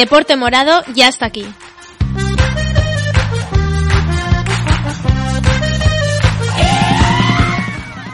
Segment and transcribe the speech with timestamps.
[0.00, 1.46] Deporte Morado ya está aquí.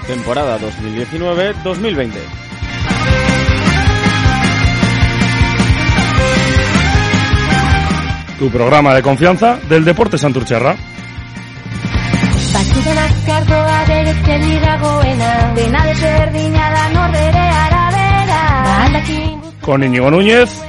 [0.08, 2.10] Temporada 2019-2020.
[8.40, 10.74] Tu programa de confianza del Deporte Santurcherra.
[12.52, 20.65] Batzudenak ardoa beretzen iragoena Dena desberdina da norbere arabera Batakin Con Íñigo Núñez,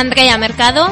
[0.00, 0.90] Andrea Mercado,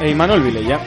[0.00, 0.80] E Imanol Vilella.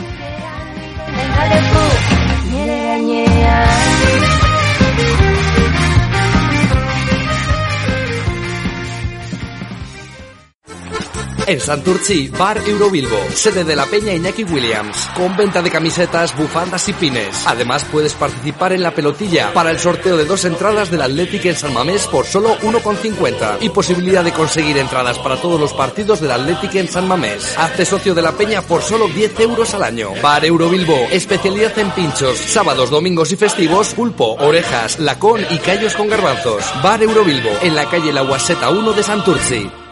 [11.48, 16.90] En Santurci, Bar Eurobilbo, sede de la Peña Iñaki Williams, con venta de camisetas, bufandas
[16.90, 17.48] y pines.
[17.48, 21.56] Además puedes participar en la pelotilla para el sorteo de dos entradas del Athletic en
[21.56, 26.32] San Mamés por solo 1,50 y posibilidad de conseguir entradas para todos los partidos del
[26.32, 27.58] Athletic en San Mamés.
[27.58, 30.10] Hazte socio de la Peña por solo 10 euros al año.
[30.22, 36.10] Bar Eurobilbo, especialidad en pinchos, sábados, domingos y festivos, pulpo, orejas, lacón y callos con
[36.10, 36.66] garbanzos.
[36.84, 39.87] Bar Eurobilbo, en la calle La Guaseta 1 de Santurci.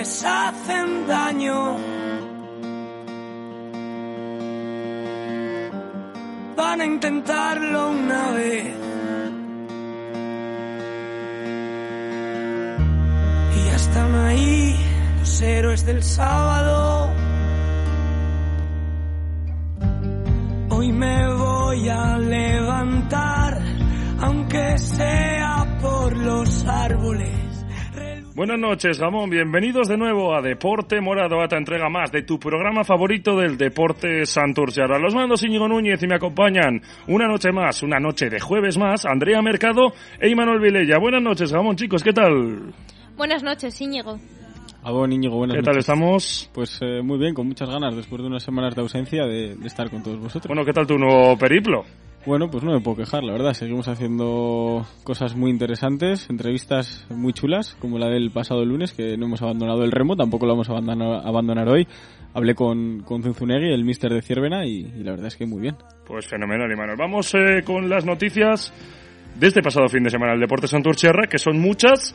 [0.00, 1.76] Les hacen daño.
[6.56, 8.64] Van a intentarlo una vez.
[13.56, 14.74] Y ya están ahí
[15.18, 17.10] los héroes del sábado.
[20.70, 23.60] Hoy me voy a levantar,
[24.22, 27.39] aunque sea por los árboles.
[28.40, 29.28] Buenas noches, Gamón.
[29.28, 33.58] Bienvenidos de nuevo a Deporte Morado, a esta entrega más de tu programa favorito del
[33.58, 34.98] deporte Santurciara.
[34.98, 39.04] Los mandos Íñigo Núñez y me acompañan una noche más, una noche de jueves más,
[39.04, 40.96] Andrea Mercado e Imanol Vilella.
[40.98, 42.72] Buenas noches, Gamón, chicos, ¿qué tal?
[43.14, 44.18] buenas noches, Íñigo.
[44.84, 45.86] A vos, Íñigo, buenas ¿Qué tal noches.
[45.90, 46.50] estamos?
[46.54, 49.66] Pues eh, muy bien, con muchas ganas, después de unas semanas de ausencia, de, de
[49.66, 50.46] estar con todos vosotros.
[50.48, 51.84] Bueno, ¿qué tal tu nuevo periplo?
[52.26, 53.54] Bueno, pues no me puedo quejar, la verdad.
[53.54, 59.24] Seguimos haciendo cosas muy interesantes, entrevistas muy chulas, como la del pasado lunes, que no
[59.26, 60.76] hemos abandonado el remo, tampoco lo vamos a
[61.26, 61.88] abandonar, hoy.
[62.34, 65.62] Hablé con, con Zunzunegui, el mister de Ciervena, y, y la verdad es que muy
[65.62, 65.76] bien.
[66.06, 66.96] Pues fenomenal, Imanol.
[66.96, 68.72] Vamos eh, con las noticias
[69.38, 72.14] de este pasado fin de semana del Deporte Santurciarra, que son muchas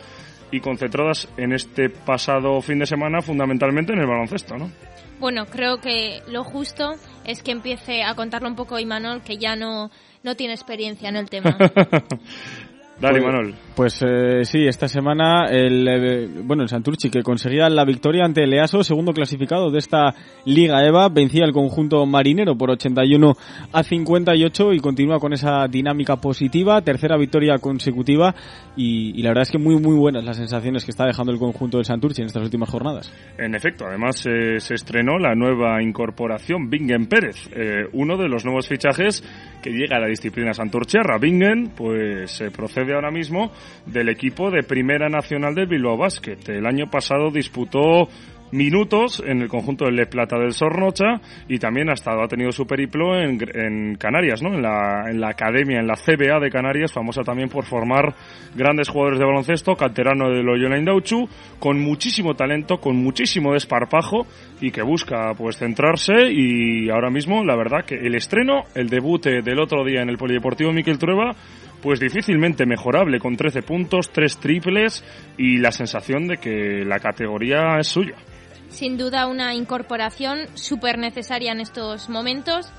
[0.51, 4.71] y concentradas en este pasado fin de semana fundamentalmente en el baloncesto, ¿no?
[5.19, 6.95] Bueno, creo que lo justo
[7.25, 9.89] es que empiece a contarlo un poco Imanol, que ya no,
[10.23, 11.57] no tiene experiencia en el tema.
[12.99, 13.55] Dale, Pues- Imanol.
[13.75, 18.41] Pues eh, sí, esta semana el eh, bueno el Santurchi que conseguía la victoria ante
[18.43, 20.15] el EASO, segundo clasificado de esta
[20.45, 23.33] Liga EVA, vencía al conjunto marinero por 81
[23.73, 28.33] a 58 y continúa con esa dinámica positiva, tercera victoria consecutiva
[28.77, 31.37] y, y la verdad es que muy muy buenas las sensaciones que está dejando el
[31.39, 33.11] conjunto del Santurchi en estas últimas jornadas.
[33.37, 38.45] En efecto, además eh, se estrenó la nueva incorporación Bingen Pérez, eh, uno de los
[38.45, 39.21] nuevos fichajes
[39.61, 41.17] que llega a la disciplina santurcherra.
[41.17, 42.51] Bingen, pues eh,
[42.93, 43.51] ahora mismo
[43.85, 46.37] del equipo de Primera Nacional del Bilbao Basket.
[46.47, 48.07] El año pasado disputó
[48.51, 52.51] minutos en el conjunto del Le Plata del Sornocha y también ha estado ha tenido
[52.51, 54.53] su periplo en, en Canarias, ¿no?
[54.53, 58.15] En la, en la academia, en la CBA de Canarias, famosa también por formar
[58.55, 61.27] grandes jugadores de baloncesto, canterano de Loyola Indauchu,
[61.59, 64.25] con muchísimo talento, con muchísimo desparpajo
[64.61, 69.25] y que busca pues centrarse y ahora mismo la verdad que el estreno, el debut
[69.25, 71.35] del otro día en el Polideportivo Miquel Trueba
[71.85, 75.03] pues difícilmente mejorable con 13 puntos, 3 triples
[75.37, 78.15] y la sensación de que la categoría es suya.
[78.69, 82.73] Sin duda una incorporación súper necesaria en estos momentos.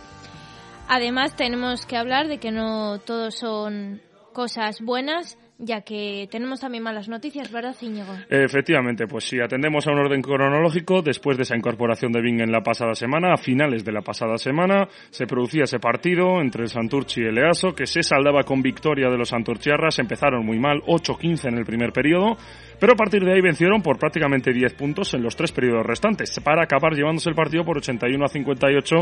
[0.88, 6.82] Además tenemos que hablar de que no todos son cosas buenas ya que tenemos también
[6.82, 8.12] malas noticias, ¿verdad, Íñigo?
[8.28, 12.52] Efectivamente, pues si atendemos a un orden cronológico, después de esa incorporación de Bing en
[12.52, 16.68] la pasada semana, a finales de la pasada semana, se producía ese partido entre el
[16.68, 20.82] Santurchi y el EASO, que se saldaba con victoria de los Santurchiarras, empezaron muy mal,
[20.82, 22.36] 8-15 en el primer periodo,
[22.78, 26.38] pero a partir de ahí vencieron por prácticamente 10 puntos en los tres periodos restantes,
[26.40, 28.96] para acabar llevándose el partido por 81 a 58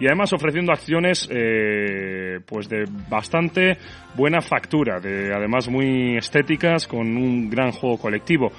[0.00, 3.76] y además ofreciendo acciones eh, pues de bastante
[4.16, 8.50] buena factura, de además muy estéticas con un gran juego colectivo.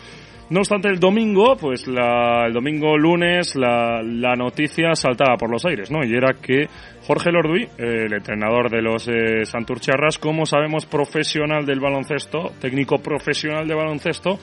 [0.51, 4.01] No obstante, el domingo, pues la, el domingo lunes, la,
[4.35, 6.03] noticia saltaba por los aires, ¿no?
[6.03, 6.67] Y era que
[7.07, 13.65] Jorge Lorduy, el entrenador de los eh, Santurcharras, como sabemos, profesional del baloncesto, técnico profesional
[13.65, 14.39] de baloncesto,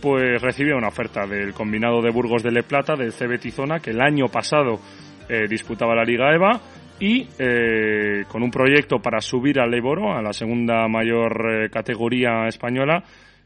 [0.00, 3.90] pues recibió una oferta del combinado de Burgos de Le Plata, del CB Tizona, que
[3.90, 4.80] el año pasado
[5.28, 6.60] eh, disputaba la Liga EVA
[7.02, 12.46] y eh, con un proyecto para subir al Leboro, a la segunda mayor eh, categoría
[12.46, 13.02] española,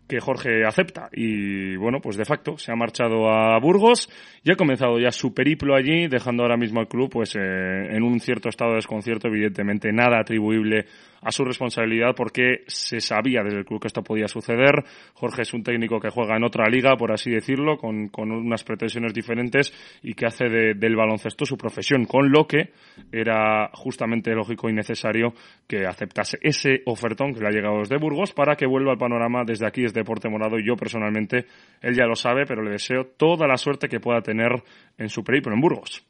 [0.06, 1.08] que Jorge acepta.
[1.12, 4.08] Y bueno pues de facto se ha marchado a Burgos
[4.44, 8.02] y ha comenzado ya su periplo allí dejando ahora mismo al club pues eh, en
[8.02, 10.86] un cierto estado de desconcierto evidentemente nada atribuible
[11.22, 14.84] a su responsabilidad porque se sabía desde el club que esto podía suceder.
[15.14, 18.64] Jorge es un técnico que juega en otra liga, por así decirlo, con, con unas
[18.64, 19.72] pretensiones diferentes
[20.02, 22.70] y que hace de, del baloncesto su profesión, con lo que
[23.12, 25.32] era justamente lógico y necesario
[25.66, 29.44] que aceptase ese ofertón que le ha llegado desde Burgos para que vuelva al panorama
[29.44, 30.58] desde aquí, desde Deporte Morado.
[30.58, 31.46] Y yo personalmente,
[31.80, 34.62] él ya lo sabe, pero le deseo toda la suerte que pueda tener
[34.98, 36.04] en su periplo en Burgos.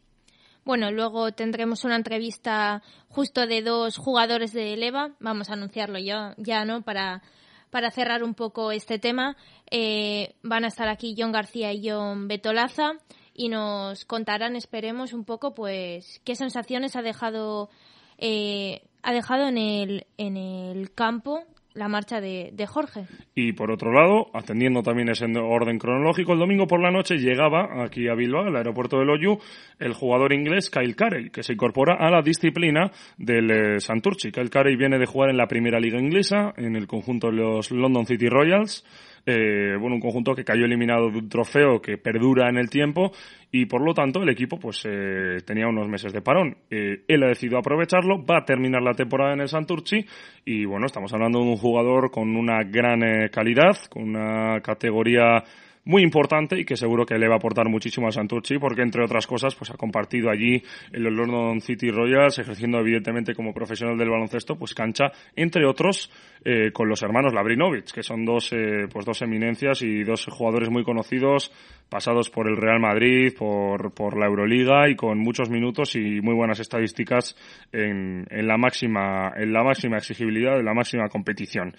[0.66, 5.12] Bueno, luego tendremos una entrevista justo de dos jugadores de Leva.
[5.20, 6.82] Vamos a anunciarlo ya, ya ¿no?
[6.82, 7.22] Para,
[7.70, 9.36] para cerrar un poco este tema.
[9.70, 12.94] Eh, van a estar aquí John García y John Betolaza
[13.32, 17.70] y nos contarán, esperemos, un poco, pues, qué sensaciones ha dejado,
[18.18, 21.44] eh, ha dejado en el, en el campo
[21.76, 23.06] la marcha de, Jorge.
[23.34, 27.84] Y por otro lado, atendiendo también ese orden cronológico, el domingo por la noche llegaba
[27.84, 29.38] aquí a Bilbao, al aeropuerto de Loyu,
[29.78, 34.32] el jugador inglés Kyle Carey, que se incorpora a la disciplina del eh, Santurci.
[34.32, 37.70] Kyle Carey viene de jugar en la primera liga inglesa, en el conjunto de los
[37.70, 38.84] London City Royals,
[39.26, 43.10] eh, bueno, un conjunto que cayó eliminado de un trofeo que perdura en el tiempo
[43.50, 46.56] y por lo tanto el equipo pues eh, tenía unos meses de parón.
[46.70, 50.04] Eh, él ha decidido aprovecharlo, va a terminar la temporada en el Santurci
[50.44, 55.42] y bueno, estamos hablando de un jugador con una gran eh, calidad, con una categoría
[55.86, 59.04] muy importante y que seguro que le va a aportar muchísimo a Santurci porque entre
[59.04, 60.62] otras cosas pues ha compartido allí
[60.92, 66.10] en los London City Royals ejerciendo evidentemente como profesional del baloncesto pues cancha entre otros
[66.44, 70.70] eh, con los hermanos Labrinovic que son dos eh, pues dos eminencias y dos jugadores
[70.70, 71.52] muy conocidos
[71.88, 76.34] pasados por el Real Madrid por, por la Euroliga y con muchos minutos y muy
[76.34, 77.36] buenas estadísticas
[77.72, 81.76] en, en la máxima en la máxima exigibilidad de la máxima competición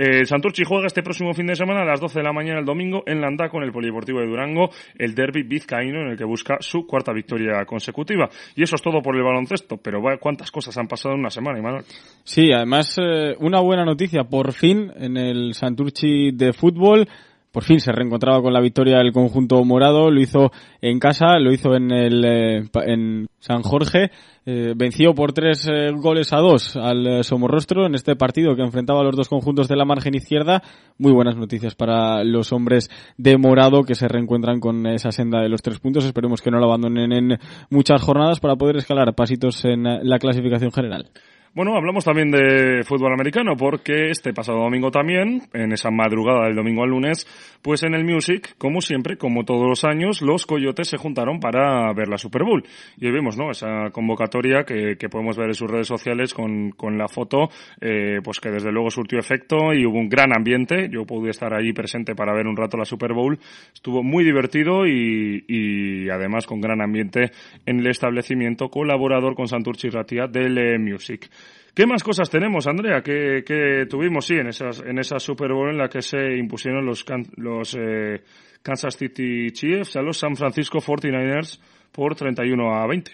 [0.00, 2.64] eh, Santurchi juega este próximo fin de semana a las 12 de la mañana el
[2.64, 6.58] domingo en Landa con el Polideportivo de Durango, el derby vizcaíno en el que busca
[6.60, 8.30] su cuarta victoria consecutiva.
[8.54, 11.58] Y eso es todo por el baloncesto, pero cuántas cosas han pasado en una semana,
[11.58, 11.84] Imanol.
[12.22, 17.08] Sí, además eh, una buena noticia, por fin en el Santurchi de fútbol
[17.52, 20.50] por fin se reencontraba con la victoria del conjunto morado, lo hizo
[20.80, 24.10] en casa, lo hizo en el eh, en San Jorge,
[24.44, 29.00] eh, venció por tres eh, goles a dos al Somorrostro en este partido que enfrentaba
[29.00, 30.62] a los dos conjuntos de la margen izquierda.
[30.98, 35.48] Muy buenas noticias para los hombres de morado que se reencuentran con esa senda de
[35.48, 36.04] los tres puntos.
[36.04, 37.38] Esperemos que no la abandonen en
[37.70, 41.10] muchas jornadas para poder escalar pasitos en la clasificación general.
[41.54, 46.54] Bueno, hablamos también de fútbol americano porque este pasado domingo también, en esa madrugada del
[46.54, 47.26] domingo al lunes,
[47.62, 51.92] pues en el Music, como siempre, como todos los años, los coyotes se juntaron para
[51.94, 52.62] ver la Super Bowl.
[52.98, 53.50] Y hoy vemos, ¿no?
[53.50, 57.48] Esa convocatoria que, podemos ver en sus redes sociales con, con la foto,
[57.80, 60.88] eh, pues que desde luego surtió efecto y hubo un gran ambiente.
[60.90, 63.38] Yo pude estar allí presente para ver un rato la Super Bowl.
[63.72, 67.30] Estuvo muy divertido y, y además con gran ambiente
[67.64, 71.28] en el establecimiento colaborador con Santurchi Ratia del eh, Music.
[71.74, 73.02] ¿Qué más cosas tenemos, Andrea?
[73.02, 76.84] ¿Qué, qué tuvimos, sí, en, esas, en esa Super Bowl en la que se impusieron
[76.84, 77.04] los,
[77.36, 78.24] los eh,
[78.62, 81.60] Kansas City Chiefs a los San Francisco 49ers
[81.92, 83.12] por 31 a 20?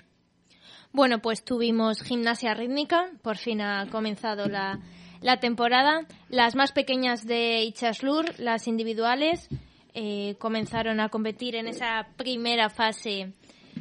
[0.92, 4.78] Bueno, pues tuvimos gimnasia rítmica, por fin ha comenzado la,
[5.20, 6.06] la temporada.
[6.28, 9.49] Las más pequeñas de Ichaslur, las individuales,
[9.94, 13.32] eh, comenzaron a competir en esa primera fase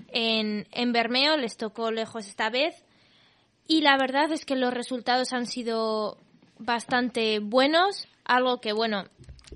[0.08, 2.84] en, en Bermeo, les tocó lejos esta vez.
[3.68, 6.18] Y la verdad es que los resultados han sido
[6.58, 9.06] bastante buenos, algo que, bueno,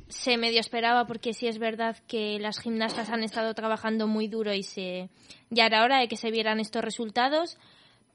[0.09, 4.53] se medio esperaba porque sí es verdad que las gimnastas han estado trabajando muy duro
[4.53, 5.09] y se
[5.49, 7.57] ya era hora de que se vieran estos resultados,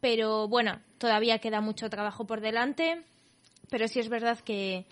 [0.01, 3.03] pero bueno, todavía queda mucho trabajo por delante,
[3.71, 4.87] pero sí es verdad que,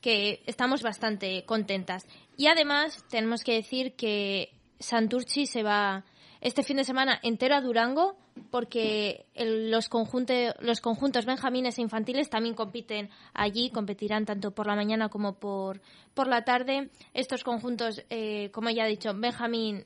[0.00, 2.06] que estamos bastante contentas.
[2.36, 6.04] Y además tenemos que decir que Santurchi se va
[6.46, 8.16] este fin de semana entero a Durango
[8.50, 14.66] porque el- los, conjunte- los conjuntos benjamines e infantiles también compiten allí, competirán tanto por
[14.66, 15.80] la mañana como por,
[16.14, 16.90] por la tarde.
[17.14, 19.84] Estos conjuntos, eh, como ya he dicho, benjamín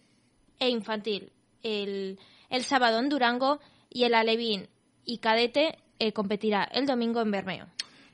[0.58, 2.18] e infantil el,
[2.50, 4.68] el sábado en Durango y el alevín
[5.04, 7.66] y cadete eh, competirá el domingo en Bermeo.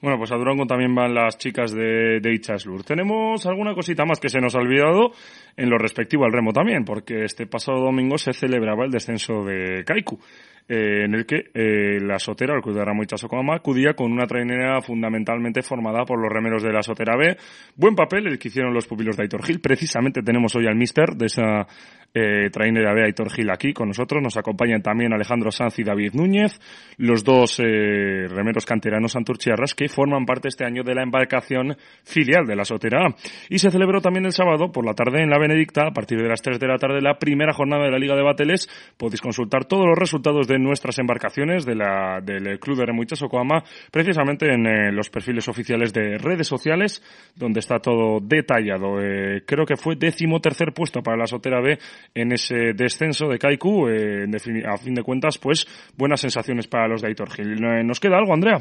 [0.02, 2.84] Bueno, pues a Durango también van las chicas de, de Ichaslur.
[2.84, 5.12] Tenemos alguna cosita más que se nos ha olvidado
[5.56, 9.84] en lo respectivo al remo también, porque este pasado domingo se celebraba el descenso de
[9.84, 10.18] Kaiku,
[10.68, 14.26] eh, en el que eh, la sotera, el Club de Ramo Ichasokoama, acudía con una
[14.26, 17.36] trainera fundamentalmente formada por los remeros de la sotera B.
[17.76, 19.60] Buen papel el que hicieron los pupilos de Aitor Gil.
[19.60, 21.66] Precisamente tenemos hoy al mister de esa
[22.14, 24.22] eh, trainera B, Aitor Gil, aquí con nosotros.
[24.22, 26.58] Nos acompañan también Alejandro Sanz y David Núñez,
[26.96, 32.46] los dos eh, remeros canteranos santurchiarras que forman parte este año de la embarcación filial
[32.46, 33.14] de la Sotera A.
[33.50, 36.28] Y se celebró también el sábado por la tarde en la Benedicta, a partir de
[36.28, 38.68] las 3 de la tarde, la primera jornada de la Liga de Bateles.
[38.96, 43.62] Podéis consultar todos los resultados de nuestras embarcaciones de la, del Club de Remuichas Ocoama,
[43.90, 47.02] precisamente en eh, los perfiles oficiales de redes sociales,
[47.34, 49.00] donde está todo detallado.
[49.00, 51.78] Eh, creo que fue décimo tercer puesto para la Sotera B
[52.14, 53.88] en ese descenso de Kaiku.
[53.88, 54.26] Eh,
[54.66, 57.62] a fin de cuentas, pues buenas sensaciones para los de Aitor Gil.
[57.64, 58.60] Eh, ¿Nos queda algo, Andrea?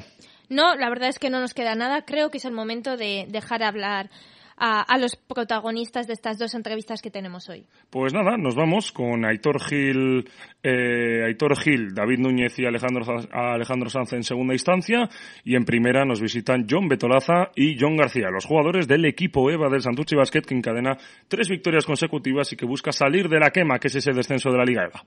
[0.49, 2.03] No, la verdad es que no nos queda nada.
[2.05, 4.09] Creo que es el momento de dejar hablar
[4.57, 7.65] a, a los protagonistas de estas dos entrevistas que tenemos hoy.
[7.89, 10.29] Pues nada, nos vamos con Aitor Gil,
[10.63, 15.09] eh, Aitor Gil, David Núñez y Alejandro, Sanz- Alejandro Sanz en segunda instancia.
[15.43, 19.69] Y en primera nos visitan John Betolaza y John García, los jugadores del equipo EVA
[19.69, 20.97] del Santucci Basket que encadena
[21.27, 24.57] tres victorias consecutivas y que busca salir de la quema, que es ese descenso de
[24.57, 25.03] la Liga EVA.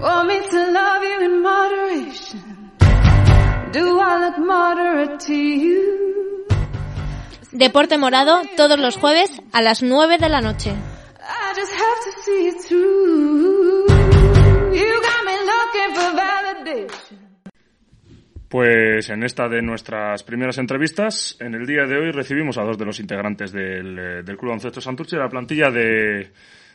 [0.00, 2.72] Want me to love you in moderation.
[3.72, 6.44] Do I look moderate to you?
[7.54, 10.72] Deporte Morado todos los jueves a las 9 de la noche.
[18.48, 22.76] Pues en esta de nuestras primeras entrevistas, en el día de hoy recibimos a dos
[22.76, 26.32] de los integrantes del, eh, del Club Baloncesto Santurce, la plantilla de,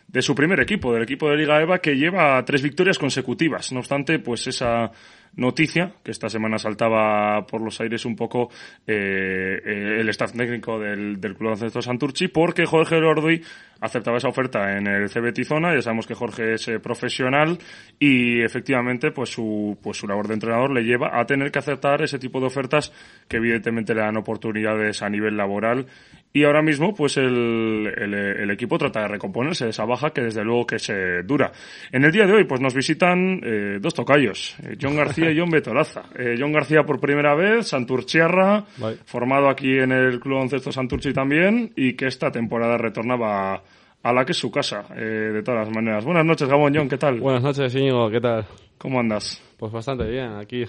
[0.08, 3.74] de su primer equipo, del equipo de Liga EVA, que lleva tres victorias consecutivas.
[3.74, 4.92] No obstante, pues esa
[5.36, 8.50] noticia que esta semana saltaba por los aires un poco
[8.86, 13.42] eh, eh, el staff técnico del, del Club Baloncesto Santurci, porque Jorge Lordi
[13.82, 15.74] aceptaba esa oferta en el CB Tizona.
[15.74, 17.58] Ya sabemos que Jorge es eh, profesional
[17.98, 22.02] y efectivamente pues su, pues su labor de entrenador le lleva a tener que aceptar
[22.02, 22.92] ese tipo de ofertas
[23.28, 25.88] que evidentemente le dan oportunidades a nivel laboral
[26.32, 30.22] y ahora mismo pues el, el, el equipo trata de recomponerse de esa baja que
[30.22, 31.52] desde luego que se dura.
[31.92, 35.40] En el día de hoy pues nos visitan eh, dos tocayos, eh, John García y
[35.40, 36.04] John Betolaza.
[36.18, 38.66] Eh, John García por primera vez, Santurchiarra,
[39.06, 43.64] formado aquí en el Club Baloncesto Santurchi también y que esta temporada retornaba
[44.02, 46.06] a la que es su casa, eh, de todas las maneras.
[46.06, 47.20] Buenas noches, Gabón, John, ¿qué tal?
[47.20, 48.46] Buenas noches, Íñigo, ¿qué tal?
[48.78, 49.44] ¿Cómo andas?
[49.58, 50.64] Pues bastante bien, aquí.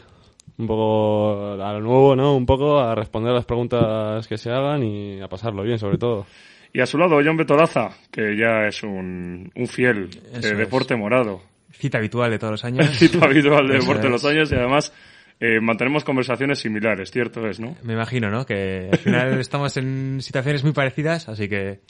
[0.61, 2.37] Un poco a lo nuevo, ¿no?
[2.37, 5.97] Un poco a responder a las preguntas que se hagan y a pasarlo bien, sobre
[5.97, 6.27] todo.
[6.71, 11.41] Y a su lado, John Betolaza, que ya es un, un fiel de deporte morado.
[11.73, 12.91] Cita habitual de todos los años.
[12.99, 14.93] Cito habitual de deporte de los años y además
[15.41, 17.75] eh, mantenemos conversaciones similares, cierto es, ¿no?
[17.83, 18.45] Me imagino, ¿no?
[18.45, 21.81] Que al final estamos en situaciones muy parecidas, así que...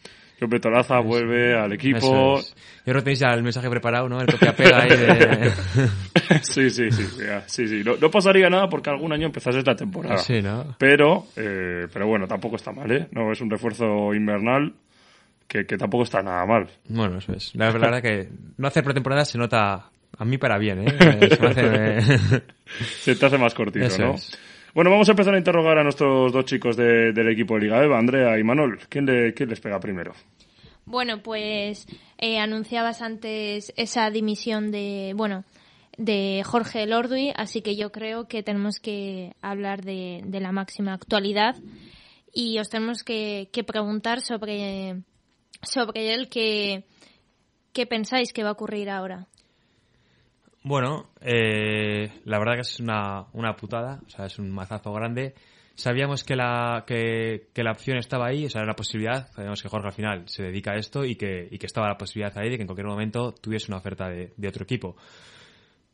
[0.41, 2.39] John Betolaza vuelve al equipo.
[2.39, 2.55] Es.
[2.79, 4.21] Yo creo que tenéis ya el mensaje preparado, ¿no?
[4.21, 5.51] El copia-pega ahí de...
[6.43, 7.05] sí, sí, sí,
[7.47, 7.83] sí, sí.
[7.85, 10.17] No, no pasaría nada porque algún año empezase esta temporada.
[10.19, 10.77] Sí, ¿no?
[10.79, 13.09] Pero, eh, pero bueno, tampoco está mal, ¿eh?
[13.13, 14.73] No es un refuerzo invernal
[15.47, 16.69] que, que tampoco está nada mal.
[16.89, 17.55] Bueno, eso es.
[17.55, 21.29] La verdad que no hacer pretemporada se nota a mí para bien, ¿eh?
[21.31, 22.43] Se me hace...
[23.01, 24.15] Se te hace más cortito, Eso ¿no?
[24.15, 24.39] es.
[24.75, 27.83] Bueno, vamos a empezar a interrogar a nuestros dos chicos de- del equipo de Liga
[27.85, 28.79] Eva, Andrea y Manol.
[28.89, 30.12] ¿Quién, le- quién les pega primero?
[30.87, 31.87] Bueno, pues
[32.19, 35.45] eh, anunciabas antes esa dimisión de, bueno,
[35.97, 41.57] de Jorge Lordui, así que yo creo que tenemos que hablar de, la máxima actualidad
[42.33, 45.03] y os tenemos que, preguntar sobre,
[45.62, 46.85] sobre él qué
[47.87, 49.27] pensáis que va a ocurrir ahora.
[50.62, 55.35] Bueno, eh, la verdad que es una, una putada, o sea, es un mazazo grande.
[55.75, 59.31] Sabíamos que la, que, la opción estaba ahí, o sea, era la posibilidad.
[59.33, 61.97] Sabíamos que Jorge al final se dedica a esto y que, y que estaba la
[61.97, 64.97] posibilidad ahí de que en cualquier momento tuviese una oferta de, de otro equipo.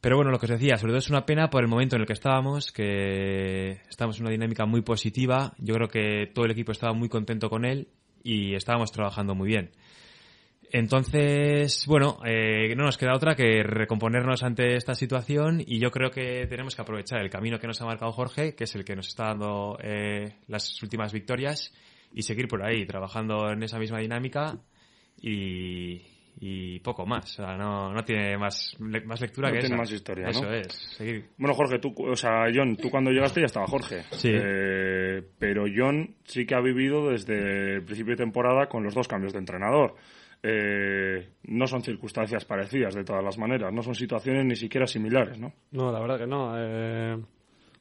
[0.01, 2.03] Pero bueno, lo que os decía, sobre todo es una pena por el momento en
[2.03, 5.55] el que estábamos, que estábamos en una dinámica muy positiva.
[5.59, 7.89] Yo creo que todo el equipo estaba muy contento con él
[8.25, 9.71] y estábamos trabajando muy bien.
[10.73, 16.11] Entonces, bueno, eh, no nos queda otra que recomponernos ante esta situación y yo creo
[16.11, 18.97] que tenemos que aprovechar el camino que nos ha marcado Jorge, que es el que
[18.97, 21.73] nos está dando eh, las últimas victorias,
[22.13, 24.59] y seguir por ahí, trabajando en esa misma dinámica
[25.21, 26.01] y,
[26.41, 27.39] y poco más.
[27.39, 29.83] O sea, no, no tiene más, le- más lectura No que tiene esa.
[29.83, 30.53] más historia, Eso ¿no?
[30.53, 31.27] es, seguir.
[31.37, 34.03] Bueno, Jorge, tú, o sea, John, tú cuando llegaste ya estaba Jorge.
[34.13, 34.31] Sí.
[34.33, 39.09] Eh, pero John sí que ha vivido desde el principio de temporada con los dos
[39.09, 39.95] cambios de entrenador.
[40.43, 45.39] Eh, no son circunstancias parecidas de todas las maneras, no son situaciones ni siquiera similares,
[45.39, 45.53] ¿no?
[45.73, 46.53] No, la verdad que no.
[46.57, 47.17] Eh,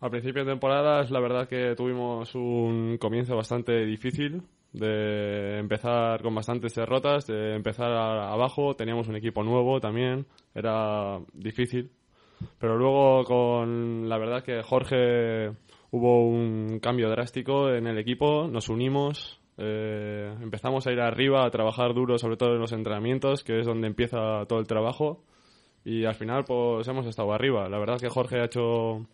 [0.02, 4.42] al principio de temporada es la verdad que tuvimos un comienzo bastante difícil
[4.74, 11.92] de empezar con bastantes derrotas, de empezar abajo, teníamos un equipo nuevo también, era difícil.
[12.60, 15.52] Pero luego con la verdad que Jorge
[15.92, 21.50] hubo un cambio drástico en el equipo, nos unimos, eh, empezamos a ir arriba, a
[21.52, 25.24] trabajar duro, sobre todo en los entrenamientos, que es donde empieza todo el trabajo.
[25.84, 27.70] Y al final, pues hemos estado arriba.
[27.70, 29.06] La verdad es que Jorge ha hecho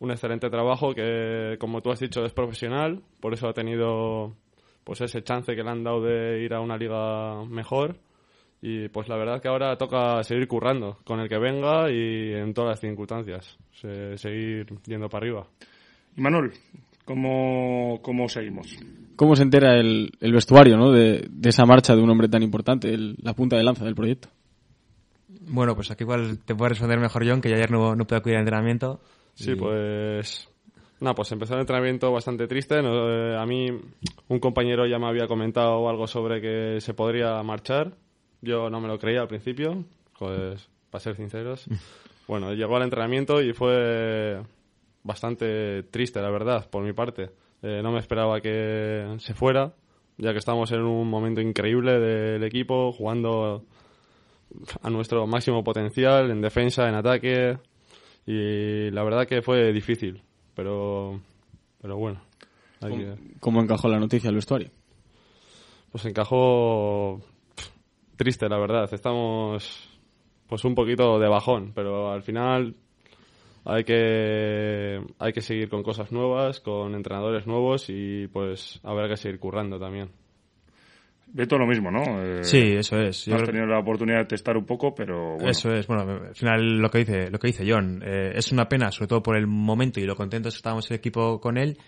[0.00, 3.00] un excelente trabajo que, como tú has dicho, es profesional.
[3.20, 4.34] Por eso ha tenido
[4.84, 7.96] pues ese chance que le han dado de ir a una liga mejor.
[8.60, 12.52] Y pues la verdad que ahora toca seguir currando con el que venga y en
[12.54, 13.58] todas las circunstancias.
[13.72, 15.46] Se- seguir yendo para arriba.
[16.16, 16.52] Manuel,
[17.04, 18.66] ¿cómo, cómo seguimos?
[19.16, 20.90] ¿Cómo se entera el, el vestuario ¿no?
[20.90, 23.94] de, de esa marcha de un hombre tan importante, el- la punta de lanza del
[23.94, 24.28] proyecto?
[25.48, 28.18] Bueno, pues aquí igual te puede responder mejor John, que yo ayer no, no pude
[28.18, 29.00] acudir al entrenamiento.
[29.34, 30.48] Sí, Y- pues.
[31.00, 32.80] Nada, pues empezó el entrenamiento bastante triste.
[32.80, 33.66] No, eh, a mí,
[34.28, 37.96] un compañero ya me había comentado algo sobre que se podría marchar.
[38.40, 39.84] Yo no me lo creía al principio,
[40.16, 41.64] pues, para ser sinceros.
[42.28, 44.40] Bueno, llegó al entrenamiento y fue
[45.02, 47.30] bastante triste, la verdad, por mi parte.
[47.62, 49.72] Eh, no me esperaba que se fuera,
[50.18, 53.64] ya que estamos en un momento increíble del equipo, jugando
[54.82, 57.58] a nuestro máximo potencial en defensa, en ataque.
[58.26, 60.22] Y la verdad que fue difícil,
[60.54, 61.20] pero,
[61.80, 62.20] pero bueno.
[62.80, 64.70] que- ¿Cómo encajó la noticia vestuario?
[65.90, 67.20] pues encajó
[68.16, 68.88] triste, la verdad.
[68.94, 69.88] Estamos
[70.46, 72.74] pues un poquito de bajón, pero al final
[73.64, 79.16] hay que hay que seguir con cosas nuevas, con entrenadores nuevos y pues habrá que
[79.16, 80.10] seguir currando también.
[81.34, 82.02] Beto lo mismo, ¿no?
[82.22, 83.24] Eh, Sí, eso es.
[83.24, 85.48] Yo Has tenido la oportunidad de testar un poco, pero bueno.
[85.48, 88.68] Eso es, bueno, al final lo que dice, lo que dice John, eh, es una
[88.68, 91.78] pena, sobre todo por el momento y lo contentos que estábamos el equipo con él,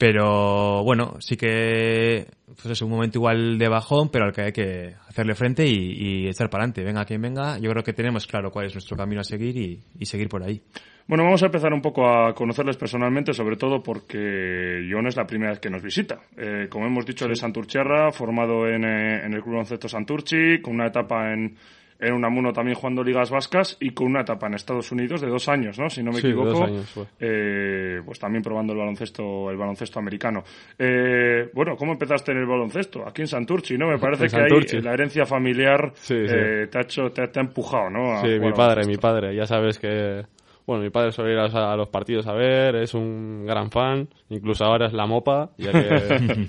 [0.00, 4.52] pero bueno, sí que pues es un momento igual de bajón, pero al que hay
[4.52, 8.26] que hacerle frente y, y echar para adelante, venga quien venga, yo creo que tenemos
[8.26, 10.62] claro cuál es nuestro camino a seguir y, y seguir por ahí.
[11.06, 15.26] Bueno, vamos a empezar un poco a conocerles personalmente, sobre todo porque John es la
[15.26, 16.18] primera vez que nos visita.
[16.34, 20.62] Eh, como hemos dicho, él es Santurcherra, formado en, eh, en el Club Onceto Santurchi,
[20.62, 21.56] con una etapa en,
[22.00, 25.48] en Unamuno también jugando ligas vascas y con una etapa en Estados Unidos de dos
[25.48, 25.88] años, ¿no?
[25.90, 26.48] Si no me Sí, equivoco.
[26.50, 27.04] dos años fue.
[27.20, 30.42] Eh, pues también probando el baloncesto, el baloncesto americano.
[30.78, 33.06] Eh, bueno, ¿cómo empezaste en el baloncesto?
[33.06, 33.88] Aquí en Santurchi, ¿no?
[33.88, 34.80] Me parece que ahí Santurchi.
[34.80, 36.34] la herencia familiar Sí, sí.
[36.34, 38.12] eh, te, ha hecho, te, ha- te ha empujado, ¿no?
[38.12, 39.34] a Sí, mi padre, mi padre.
[39.34, 40.24] Ya sabes que,
[40.66, 44.08] bueno, mi padre suele ir a, a los partidos a ver, es un gran fan,
[44.28, 46.48] incluso ahora es la mopa, ya que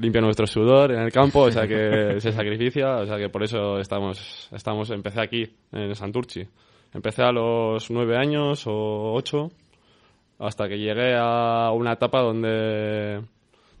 [0.00, 3.42] limpia nuestro sudor en el campo, o sea que se sacrificia, o sea que por
[3.42, 6.46] eso estamos, estamos, empecé aquí, en Santurchi.
[6.92, 9.50] Empecé a los nueve años o ocho,
[10.38, 13.22] hasta que llegué a una etapa donde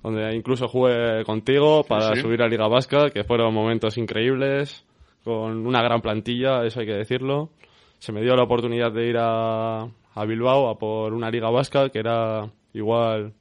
[0.02, 2.22] donde incluso jugué contigo para sí.
[2.22, 4.84] subir a Liga Vasca, que fueron momentos increíbles,
[5.24, 7.50] con una gran plantilla, eso hay que decirlo.
[7.98, 11.90] Se me dio la oportunidad de ir a, a Bilbao a por una Liga Vasca,
[11.90, 13.34] que era igual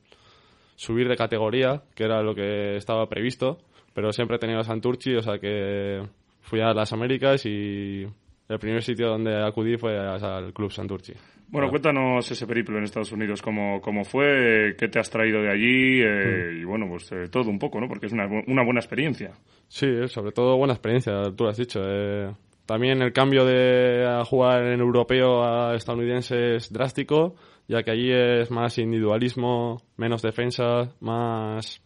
[0.80, 3.58] subir de categoría, que era lo que estaba previsto,
[3.94, 6.02] pero siempre he tenido a Santurchi, o sea que
[6.40, 8.06] fui a las Américas y
[8.48, 11.12] el primer sitio donde acudí fue al Club Santurchi.
[11.50, 15.52] Bueno, cuéntanos ese periplo en Estados Unidos, cómo, cómo fue, qué te has traído de
[15.52, 17.90] allí eh, y bueno, pues eh, todo un poco, ¿no?
[17.90, 19.32] Porque es una, una buena experiencia.
[19.68, 21.82] Sí, sobre todo buena experiencia, tú lo has dicho.
[21.84, 22.32] eh,
[22.66, 27.36] también el cambio de a jugar en europeo a estadounidense es drástico,
[27.70, 31.82] ya que allí es más individualismo, menos defensa, más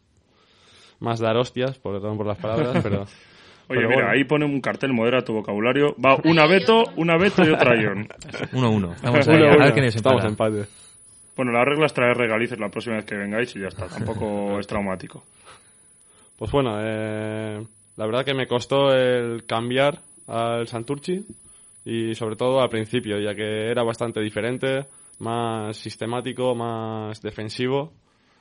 [1.00, 3.02] más dar hostias, por, perdón por las palabras, pero...
[3.70, 4.10] Oye, pero mira, bueno.
[4.12, 5.96] ahí pone un cartel, modera tu vocabulario.
[6.04, 8.08] Va una Beto, una Beto y otra John.
[8.52, 8.96] 1-1.
[8.96, 9.74] Estamos ahí, Uno, a ver uno.
[9.74, 10.66] quién es Estamos empate.
[11.36, 13.88] Bueno, la regla es traer regalices la próxima vez que vengáis y ya está.
[13.88, 15.24] Tampoco es traumático.
[16.38, 17.66] Pues bueno, eh,
[17.96, 21.26] la verdad que me costó el cambiar al Santurchi
[21.86, 24.86] y sobre todo al principio, ya que era bastante diferente,
[25.20, 27.94] más sistemático, más defensivo.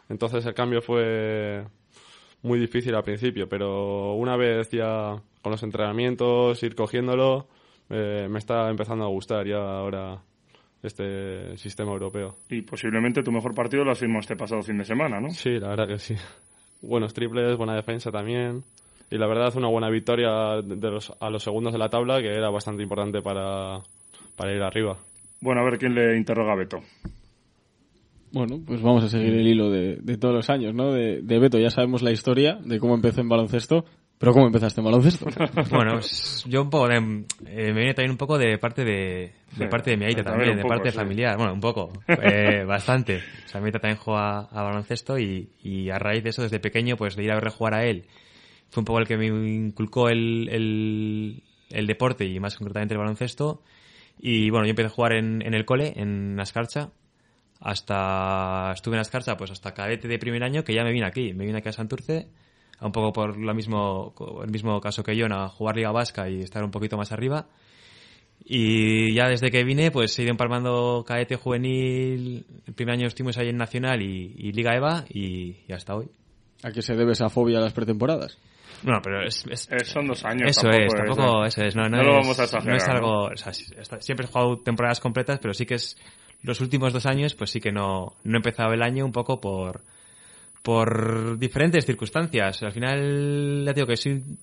[0.09, 1.65] Entonces el cambio fue
[2.43, 7.49] muy difícil al principio, pero una vez ya con los entrenamientos, ir cogiéndolo,
[7.89, 10.23] eh, me está empezando a gustar ya ahora
[10.83, 12.37] este sistema europeo.
[12.49, 15.31] Y posiblemente tu mejor partido lo has firmado este pasado fin de semana, ¿no?
[15.31, 16.15] Sí, la verdad que sí.
[16.81, 18.65] Buenos triples, buena defensa también.
[19.11, 22.29] Y la verdad, una buena victoria de los, a los segundos de la tabla, que
[22.29, 23.83] era bastante importante para,
[24.37, 24.99] para ir arriba.
[25.43, 26.81] Bueno, a ver quién le interroga a Beto.
[28.33, 30.93] Bueno, pues vamos a seguir el hilo de, de todos los años, ¿no?
[30.93, 33.85] De, de Beto ya sabemos la historia de cómo empezó en baloncesto,
[34.19, 35.27] pero ¿cómo empezaste en baloncesto?
[35.71, 35.99] Bueno,
[36.47, 39.67] yo un poco de, eh, me viene también un poco de parte de, de Sí,
[39.69, 40.97] parte de mi aita también de poco, parte sí.
[40.97, 43.19] familiar, bueno, un poco, eh, bastante.
[43.45, 46.61] O sea, mi aita también juega a baloncesto y, y a raíz de eso, desde
[46.61, 48.07] pequeño, pues de ir a verle jugar a él,
[48.71, 52.99] fue un poco el que me inculcó el, el, el deporte y más concretamente el
[53.01, 53.63] baloncesto.
[54.25, 56.91] Y bueno, yo empecé a jugar en, el cole, en Ascarcha,
[57.59, 61.35] hasta estuve en Ascarcha pues hasta cadete de primer año que ya me vine aquí.
[61.35, 62.29] Me vine aquí a Santurce
[62.81, 66.39] un poco por lo mismo el mismo caso que yo a jugar liga vasca y
[66.39, 67.49] estar un poquito más arriba.
[68.45, 72.47] Y ya desde que vine pues he ido empalmando cadete juvenil.
[72.65, 76.07] El primer año estuvimos ahí en nacional y, liga eva y hasta hoy.
[76.63, 78.39] ¿A qué se debe esa fobia a las pretemporadas?
[78.85, 80.51] No, pero es, es- Eh, son dos años.
[80.51, 81.49] eso tampoco es, tampoco ¿eh?
[81.49, 84.27] eso es, no, no, No lo vamos a exagerar, no es algo, o sea, siempre
[84.27, 85.97] he jugado temporadas completas, pero sí que es
[86.43, 89.41] los últimos dos años, pues sí que no, no he empezado el año un poco
[89.41, 89.83] por,
[90.63, 92.63] por diferentes circunstancias.
[92.63, 94.39] Al final, ya digo que soy un,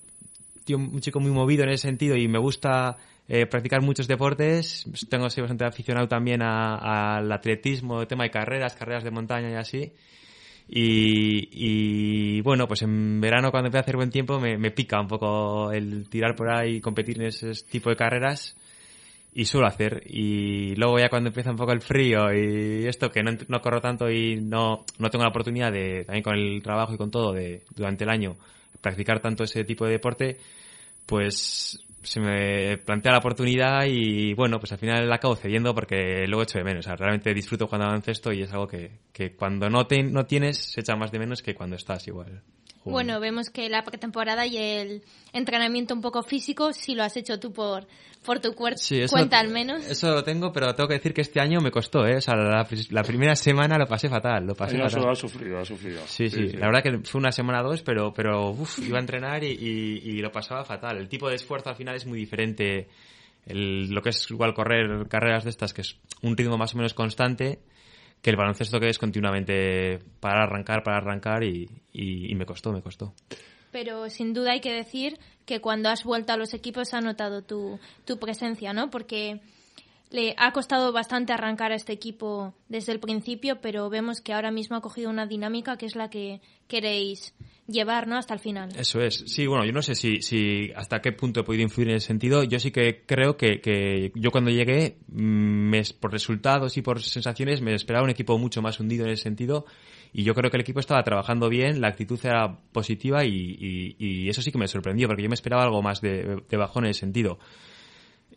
[0.63, 2.97] tío, un chico muy movido en ese sentido y me gusta
[3.27, 4.85] eh, practicar muchos deportes.
[5.09, 9.93] Tengo soy bastante aficionado también al atletismo, tema de carreras, carreras de montaña y así.
[10.71, 15.07] Y, bueno, pues en verano cuando empieza a hacer buen tiempo me, me pica un
[15.07, 18.55] poco el tirar por ahí y competir en ese tipo de carreras
[19.33, 20.03] y suelo hacer.
[20.05, 23.81] Y luego ya cuando empieza un poco el frío y esto que no, no corro
[23.81, 27.33] tanto y no, no tengo la oportunidad de, también con el trabajo y con todo,
[27.33, 28.35] de durante el año
[28.81, 30.37] practicar tanto ese tipo de deporte,
[31.05, 36.25] pues se me plantea la oportunidad y bueno, pues al final la acabo cediendo porque
[36.27, 36.85] luego echo de menos.
[36.85, 40.25] O sea, realmente disfruto cuando baloncesto y es algo que, que cuando no, te, no
[40.25, 42.41] tienes se echa más de menos que cuando estás igual.
[42.91, 47.39] Bueno, vemos que la pretemporada y el entrenamiento un poco físico sí lo has hecho
[47.39, 47.87] tú por,
[48.25, 49.85] por tu cuer- Sí, eso, cuenta al menos.
[49.87, 52.17] Eso lo tengo, pero tengo que decir que este año me costó, ¿eh?
[52.17, 55.09] O sea, la, la primera semana lo pasé fatal, lo pasé fatal.
[55.11, 56.01] ha sufrido, ha sufrido.
[56.05, 59.01] Sí, sí, la verdad que fue una semana o dos, pero, pero uf, iba a
[59.01, 60.97] entrenar y, y- y lo pasaba fatal.
[60.97, 62.87] El tipo de esfuerzo al final es muy diferente.
[63.45, 66.77] El- lo que es igual correr carreras de estas, que es un ritmo más o
[66.77, 67.59] menos constante,
[68.21, 72.81] que el baloncesto que es continuamente para arrancar, para arrancar y, y- me costó, me
[72.81, 73.13] costó.
[73.71, 77.43] Pero sin duda hay que decir que cuando has vuelto a los equipos ha notado
[77.43, 78.89] tu, tu presencia, ¿no?
[78.89, 79.41] Porque
[80.11, 84.49] le ha costado bastante arrancar a este equipo desde el principio, pero vemos que ahora
[84.51, 87.35] mismo ha cogido una dinámica que es la que queréis
[87.67, 88.17] llevar, ¿no?
[88.17, 88.69] Hasta el final.
[88.75, 89.23] Eso es.
[89.27, 92.07] Sí, bueno, yo no sé si, si hasta qué punto he podido influir en ese
[92.07, 92.43] sentido.
[92.43, 95.21] Yo sí que creo que, que yo cuando llegué, mm,
[95.69, 99.23] me- por resultados y por sensaciones, me esperaba un equipo mucho más hundido en ese
[99.23, 99.65] sentido.
[100.11, 103.95] Y yo creo que el equipo estaba trabajando bien, la actitud era positiva y, y-
[103.99, 106.85] y eso sí que me sorprendió, porque yo me esperaba algo más de, de bajón
[106.85, 107.37] en ese sentido.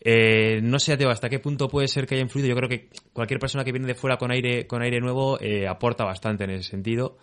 [0.04, 2.48] Eh, no sé, Teo, hasta qué punto puede ser que haya influido.
[2.48, 5.68] Yo creo que cualquier persona que viene de fuera con aire, con aire nuevo eh,
[5.68, 7.18] aporta bastante en ese sentido.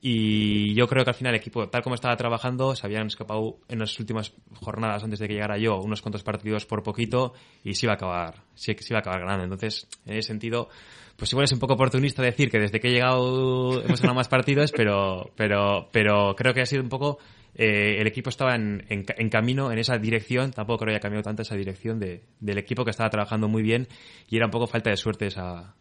[0.00, 3.58] Y yo creo que al final el equipo, tal como estaba trabajando, se habían escapado
[3.68, 7.74] en las últimas jornadas antes de que llegara yo unos cuantos partidos por poquito y
[7.74, 9.44] se iba a acabar, se iba a acabar ganando.
[9.44, 10.70] Entonces, en ese sentido,
[11.16, 14.28] pues igual es un poco oportunista decir que desde que he llegado hemos ganado más
[14.28, 17.18] partidos, pero, pero, pero creo que ha sido un poco
[17.54, 21.00] eh, el equipo estaba en, en, en camino en esa dirección, tampoco creo que haya
[21.00, 23.88] cambiado tanto esa dirección de, del equipo que estaba trabajando muy bien
[24.28, 25.74] y era un poco falta de suerte esa,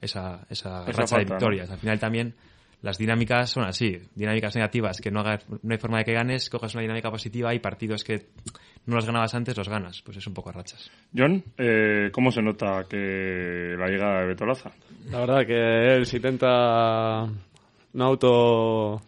[0.00, 1.70] esa, esa, Esa racha de victorias.
[1.70, 2.34] Al final también
[2.82, 6.50] las dinámicas son así, dinámicas negativas, que no, hagas, no hay forma de que ganes,
[6.50, 8.26] cojas una dinámica positiva y partidos que
[8.86, 10.02] no los ganabas antes, los ganas.
[10.02, 10.90] Pues es un poco a rachas.
[11.16, 14.72] John, eh, ¿cómo se nota que la llegada de Betolaza?
[15.10, 17.28] La verdad que él se intenta
[17.92, 19.00] no auto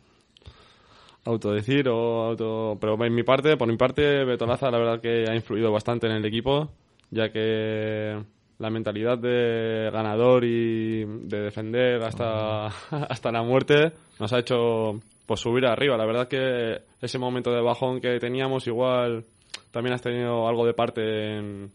[1.25, 2.77] autodecir o auto...
[2.81, 6.15] Pero en mi parte, por mi parte, Betolaza la verdad que ha influido bastante en
[6.15, 6.71] el equipo,
[7.11, 8.23] ya que
[8.59, 15.41] la mentalidad de ganador y de defender hasta, hasta la muerte nos ha hecho pues
[15.41, 15.97] subir arriba.
[15.97, 19.25] La verdad que ese momento de bajón que teníamos igual
[19.71, 21.71] también has tenido algo de parte en,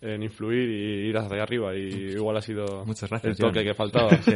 [0.00, 3.66] en influir y ir hacia arriba y igual ha sido Muchas gracias, el toque John.
[3.68, 4.10] que faltaba.
[4.22, 4.32] Sí,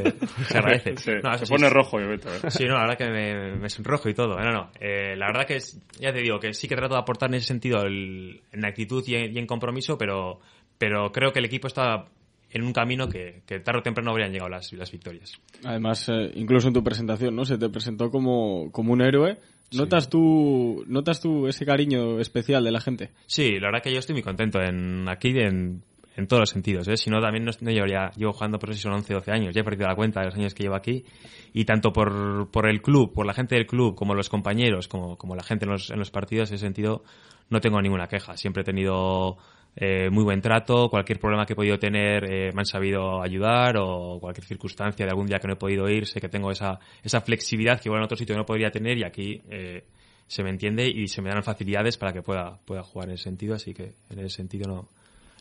[0.48, 0.96] se agradece.
[0.96, 2.18] Sí, No, se pone sí, rojo, yo ¿eh?
[2.50, 4.38] Sí, no, la verdad que me, me sonrojo y todo.
[4.38, 4.70] No, no.
[4.80, 7.34] Eh, la verdad que es, ya te digo, que sí que trato de aportar en
[7.36, 10.40] ese sentido el- en actitud y en, y en compromiso, pero,
[10.78, 12.06] pero creo que el equipo está
[12.50, 15.40] en un camino que, que tarde o temprano habrían llegado las, las victorias.
[15.64, 17.44] Además, eh, incluso en tu presentación, ¿no?
[17.44, 19.38] Se te presentó como, como un héroe.
[19.72, 23.10] ¿Notas tú, ¿Notas tú ese cariño especial de la gente?
[23.26, 25.84] Sí, la verdad que yo estoy muy contento en aquí en,
[26.16, 26.88] en todos los sentidos.
[26.88, 26.96] ¿eh?
[26.96, 29.54] Si no, también no, no llevaría, llevo jugando por si son 11, 12 años.
[29.54, 31.04] Ya he perdido la cuenta de los años que llevo aquí.
[31.52, 35.16] Y tanto por, por el club, por la gente del club, como los compañeros, como,
[35.16, 37.04] como la gente en los, en los partidos, en ese sentido,
[37.48, 38.36] no tengo ninguna queja.
[38.36, 39.38] Siempre he tenido
[39.76, 40.88] eh, muy buen trato.
[40.90, 45.10] Cualquier problema que he podido tener eh, me han sabido ayudar o cualquier circunstancia de
[45.10, 48.00] algún día que no he podido ir, sé que tengo esa, esa flexibilidad que igual
[48.00, 49.84] en otro sitio no podría tener y aquí eh,
[50.26, 53.24] se me entiende y se me dan facilidades para que pueda, pueda jugar en ese
[53.24, 53.54] sentido.
[53.54, 54.88] Así que en ese sentido no.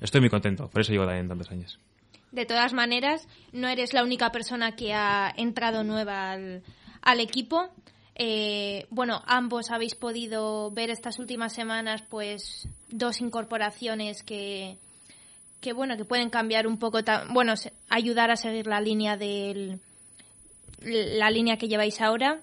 [0.01, 0.69] Estoy muy contento.
[0.69, 1.79] Por eso llevo también tantos años.
[2.31, 6.63] De todas maneras, no eres la única persona que ha entrado nueva al,
[7.01, 7.69] al equipo.
[8.21, 14.77] Eh, bueno, ambos habéis podido ver estas últimas semanas, pues, dos incorporaciones que,
[15.61, 17.53] que bueno, que pueden cambiar un poco, bueno,
[17.87, 19.79] ayudar a seguir la línea del,
[20.81, 22.41] la línea que lleváis ahora.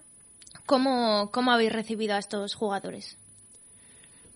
[0.65, 3.19] ¿Cómo, cómo habéis recibido a estos jugadores?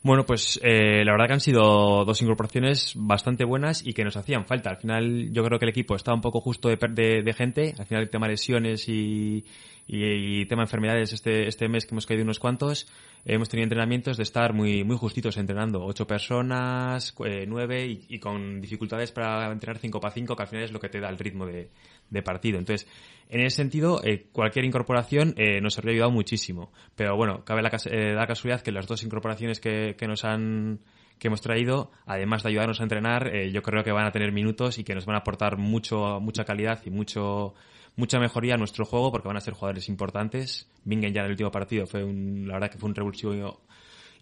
[0.02, 4.16] Bueno, pues eh, la verdad que han sido dos incorporaciones bastante buenas y que nos
[4.16, 4.70] hacían falta.
[4.70, 7.74] Al final yo creo que el equipo estaba un poco justo de, de, de gente.
[7.78, 9.44] Al final el tema lesiones y,
[9.86, 12.88] y, y tema enfermedades este, este mes que hemos caído unos cuantos.
[13.26, 15.84] hemos tenido entrenamientos de estar muy, muy justitos entrenando.
[15.84, 20.48] Ocho personas, eh, nueve y, y con dificultades para entrenar 5 para 5 que al
[20.48, 21.68] final es lo que te da el ritmo de,
[22.10, 22.58] de partido.
[22.58, 22.88] Entonces,
[23.28, 26.72] en ese sentido, eh, cualquier incorporación eh, nos habría ayudado muchísimo.
[26.96, 30.80] Pero bueno, cabe la, eh, la casualidad que las dos incorporaciones que, que nos han
[31.20, 34.32] que hemos traído, además de ayudarnos a entrenar, eh, yo creo que van a tener
[34.32, 37.54] minutos y que nos van a aportar mucho, mucha calidad y mucho,
[37.94, 40.68] mucha mejoría a nuestro juego porque van a ser jugadores importantes.
[40.82, 43.60] Bingen ya en el último partido fue un, la verdad que fue un revulsivo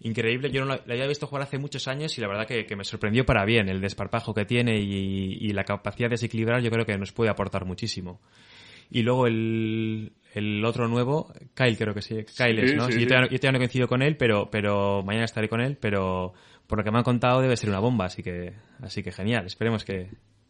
[0.01, 0.51] increíble.
[0.51, 2.75] Yo no la, la había visto jugar hace muchos años y la verdad que, que
[2.75, 6.61] me sorprendió para bien el desparpajo que tiene y, y la capacidad de desequilibrar.
[6.61, 8.19] Yo creo que nos puede aportar muchísimo.
[8.91, 12.85] Y luego el, el otro nuevo, Kyle creo que sí, Kyle Sí, es, ¿no?
[12.87, 13.05] sí, Sí, yo, sí.
[13.07, 15.77] todavía, no- yo todavía no he coincidido con él, pero, pero mañana estaré con él,
[15.79, 16.33] pero
[16.65, 19.45] por lo que me han contado debe ser una bomba, así que, así que genial,
[19.45, 20.09] esperemos que,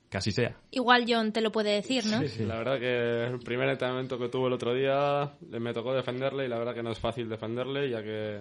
[0.10, 0.56] que así sea.
[0.72, 2.26] Igual John te lo puede decir, ¿no?
[2.28, 6.46] Sí, la verdad que el primer entrenamiento que tuve el otro día me tocó defenderle
[6.46, 8.40] y la verdad que no es fácil defenderle ya que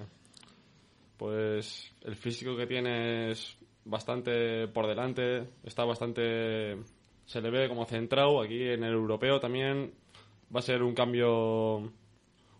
[1.18, 6.78] pues el físico que tiene es bastante por delante, está bastante
[7.26, 9.92] se le ve como centrado aquí en el europeo también
[10.54, 11.92] va a ser un cambio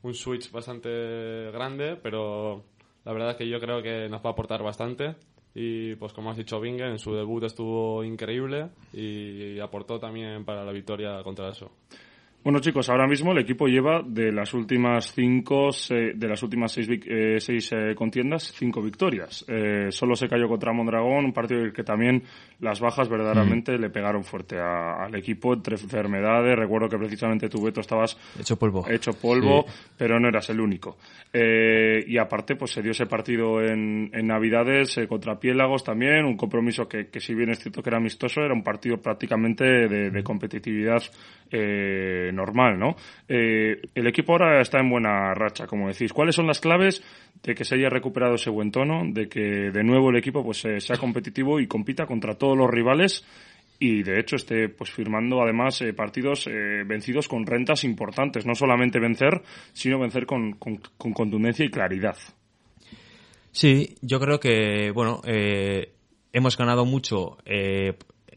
[0.03, 2.65] un switch bastante grande, pero
[3.05, 5.17] la verdad es que yo creo que nos va a aportar bastante
[5.55, 10.65] y pues como has dicho Bingen en su debut estuvo increíble y aportó también para
[10.65, 11.71] la victoria contra eso.
[12.45, 16.73] Bueno, chicos, ahora mismo el equipo lleva de las últimas cinco, se- de las últimas
[16.73, 19.45] seis, eh, seis eh, contiendas, cinco victorias.
[19.49, 22.23] Eh, solo se cayó contra Mondragón, un partido en el que también
[22.61, 26.57] las bajas verdaderamente le pegaron fuerte a- al equipo entre enfermedades.
[26.57, 28.87] Recuerdo que precisamente tú, Beto, estabas Hecho polvo.
[28.89, 29.73] hecho polvo, Sí.
[29.99, 30.97] pero no eras el único.
[31.33, 36.25] Eh, y aparte, pues se dio ese partido en, en Navidades eh, contra Piélagos también,
[36.25, 39.65] un compromiso que, que si bien es cierto que era amistoso, era un partido prácticamente
[39.65, 41.03] de, de competitividad
[41.51, 42.97] eh, normal, ¿no?
[43.29, 46.13] Eh, el equipo ahora está en buena racha, como decís.
[46.13, 47.03] ¿Cuáles son las claves
[47.43, 50.65] de que se haya recuperado ese buen tono, de que de nuevo el equipo pues
[50.65, 53.25] eh, sea competitivo y compita contra todos los rivales
[53.81, 56.47] y de hecho esté pues firmando además eh, partidos
[56.87, 59.41] vencidos con rentas importantes, no solamente vencer,
[59.73, 62.17] sino vencer con, con- con contundencia y claridad.
[63.53, 65.21] Sí, yo creo que, bueno,
[66.33, 67.39] hemos ganado mucho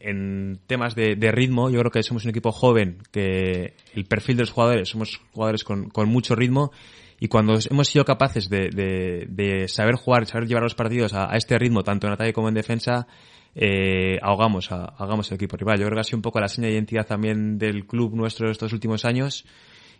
[0.02, 1.70] en temas de, ritmo.
[1.70, 5.64] Yo creo que somos un equipo joven, que el perfil de los jugadores, somos jugadores
[5.64, 6.72] con, mucho ritmo.
[7.20, 11.26] Y cuando hemos sido capaces de, de- de saber jugar, saber llevar los partidos a,
[11.36, 13.06] este ritmo, tanto en ataque como en defensa,
[13.54, 15.78] eh, ahogamos, ahogamos el equipo rival.
[15.78, 18.50] Yo creo que ha sido un poco la seña de identidad también del club nuestro
[18.50, 19.44] estos últimos años.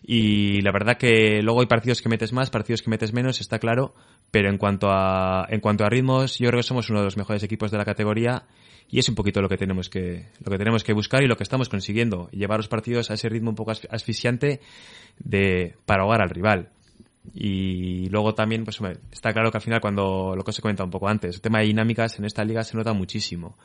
[0.04, 3.58] Y la verdad que luego hay partidos que metes más, partidos que metes menos, está
[3.58, 3.94] claro.
[4.30, 7.16] Pero en cuanto a, en cuanto a ritmos, yo creo que somos uno de los
[7.16, 8.44] mejores equipos de la categoría.
[8.88, 11.36] Y es un poquito lo que tenemos que, lo que tenemos que buscar y lo
[11.36, 12.28] que estamos consiguiendo.
[12.30, 14.60] Llevar los partidos a ese ritmo un poco as- asfixiante
[15.18, 16.68] de, para ahogar al rival.
[17.32, 18.80] Y luego también, pues
[19.12, 21.40] está claro que al final cuando, lo que os he comentado un poco antes, el
[21.40, 23.56] tema de dinámicas en esta liga se nota muchísimo.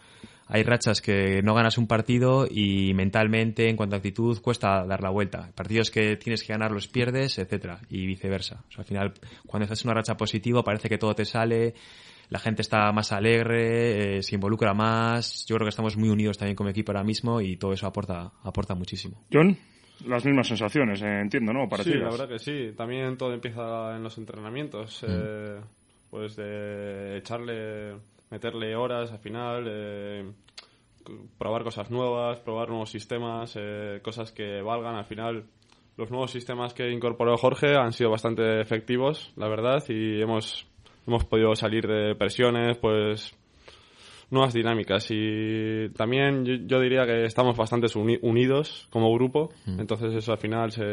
[0.49, 5.01] Hay rachas que no ganas un partido y mentalmente, en cuanto a actitud, cuesta dar
[5.01, 5.51] la vuelta.
[5.55, 8.63] Partidos que tienes que ganar los pierdes, etcétera, y viceversa.
[8.69, 9.13] O sea, al final,
[9.45, 11.73] cuando estás en una racha positiva, parece que todo te sale,
[12.29, 15.45] la gente está más alegre, eh, se involucra más.
[15.47, 18.31] Yo creo que estamos muy unidos también como equipo ahora mismo y todo eso aporta,
[18.43, 19.23] aporta muchísimo.
[19.31, 19.57] John,
[20.05, 21.63] las mismas sensaciones, eh, entiendo, ¿no?
[21.63, 22.01] Sí, Parecidas.
[22.01, 22.73] la verdad que sí.
[22.75, 25.03] También todo empieza en los entrenamientos.
[25.07, 25.60] eh,
[26.10, 27.95] pues de echarle,
[28.29, 30.31] meterle horas al final, eh,
[31.37, 34.95] probar cosas nuevas, probar nuevos sistemas, eh, cosas que valgan.
[34.95, 35.45] Al final,
[35.95, 40.67] los nuevos sistemas que incorporó Jorge han sido bastante efectivos, la verdad, y hemos,
[41.07, 43.33] hemos podido salir de presiones, pues
[44.29, 45.07] nuevas dinámicas.
[45.09, 50.37] Y también yo, yo diría que estamos bastante uni- unidos como grupo, entonces eso al
[50.39, 50.83] final se,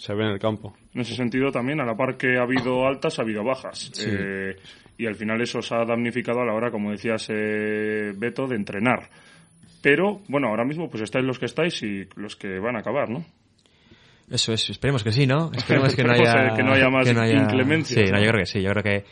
[0.00, 0.74] se ve en el campo.
[0.94, 3.90] En ese sentido, también, a la par que ha habido altas, ha habido bajas.
[3.92, 4.08] Sí.
[4.08, 4.56] Eh,
[4.96, 8.56] y al final eso os ha damnificado a la hora, como decías, eh, Beto, de
[8.56, 9.10] entrenar.
[9.82, 13.10] Pero, bueno, ahora mismo pues estáis los que estáis y los que van a acabar,
[13.10, 13.26] ¿no?
[14.30, 15.50] Eso es, esperemos que sí, ¿no?
[15.54, 18.24] Esperemos que no haya, que no haya más inclemencias, Sí, no, ¿no?
[18.24, 18.62] yo creo que sí.
[18.62, 19.04] Yo creo que,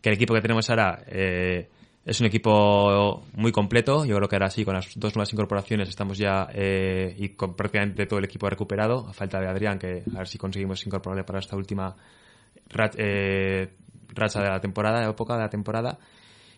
[0.00, 1.68] que el equipo que tenemos ahora eh,
[2.08, 4.06] es un equipo muy completo.
[4.06, 7.54] Yo creo que ahora sí, con las dos nuevas incorporaciones estamos ya eh, y con
[7.54, 11.24] prácticamente todo el equipo recuperado, a falta de Adrián, que a ver si conseguimos incorporarle
[11.24, 11.94] para esta última
[12.70, 13.68] ra- eh,
[14.14, 15.98] racha de la temporada, época de la temporada.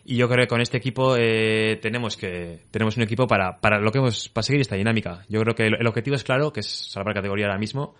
[0.05, 3.79] Y yo creo que con este equipo eh, tenemos que tenemos un equipo para, para
[3.79, 5.25] lo que hemos para seguir esta dinámica.
[5.27, 7.93] Yo creo que el, objetivo es claro, que es salvar categoría ahora mismo,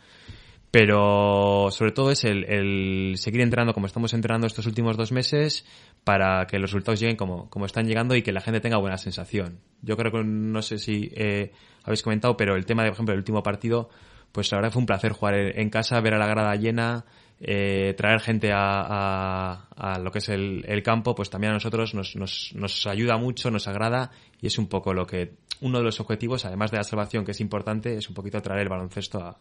[0.71, 5.65] pero sobre todo es el seguir entrenando como estamos entrenando estos últimos dos meses
[6.03, 8.97] para que los resultados lleguen como, como están llegando y que la gente tenga buena
[8.97, 9.59] sensación.
[9.81, 11.51] Yo creo que no sé si eh,
[11.83, 13.89] habéis comentado, pero el tema de, por ejemplo, el último partido,
[14.31, 17.05] pues la verdad fue un placer jugar en casa, ver a la grada llena,
[17.39, 21.55] eh, traer gente a, a- a lo que es el, el campo, pues también a
[21.55, 25.79] nosotros nos, nos, nos ayuda mucho, nos agrada y es un poco lo que uno
[25.79, 28.69] de los objetivos, además de la salvación que es importante, es un poquito traer el
[28.69, 29.37] baloncesto a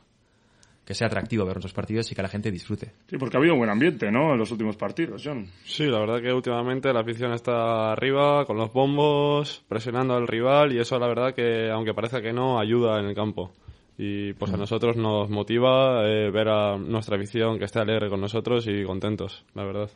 [0.91, 2.91] que sea atractivo ver nuestros partidos y que la gente disfrute.
[3.07, 4.33] Sí, porque ha habido buen ambiente, ¿no?
[4.33, 5.47] En los últimos partidos, John.
[5.63, 10.73] Sí, la verdad que últimamente la afición está arriba, con los bombos, presionando al rival
[10.73, 13.53] y eso la verdad que, aunque parezca que no, ayuda en el campo.
[13.99, 18.21] Y pues a nosotros nos motiva eh, ver a nuestra afición que esté alegre con
[18.21, 19.91] nosotros y contentos, la verdad.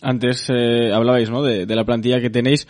[0.00, 1.42] Antes eh, hablabais, ¿no?
[1.42, 2.66] De, de la plantilla que tenéis.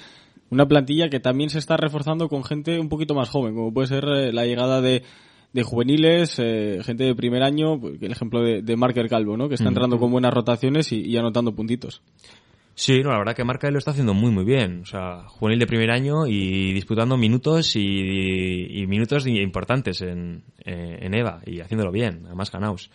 [0.50, 3.86] Una plantilla que también se está reforzando con gente un poquito más joven, como puede
[3.86, 5.04] ser eh, la llegada de,
[5.52, 9.48] de juveniles, eh, gente de primer año, el ejemplo de, de Marker Calvo, ¿no?
[9.48, 12.02] Que está entrando con buenas rotaciones y, y anotando puntitos.
[12.74, 14.80] Sí, no, la verdad que Marca lo está haciendo muy muy bien.
[14.82, 20.98] O sea, juvenil de primer año y disputando minutos y, y minutos importantes en, eh,
[21.02, 22.90] en EVA y haciéndolo bien, además ganaos.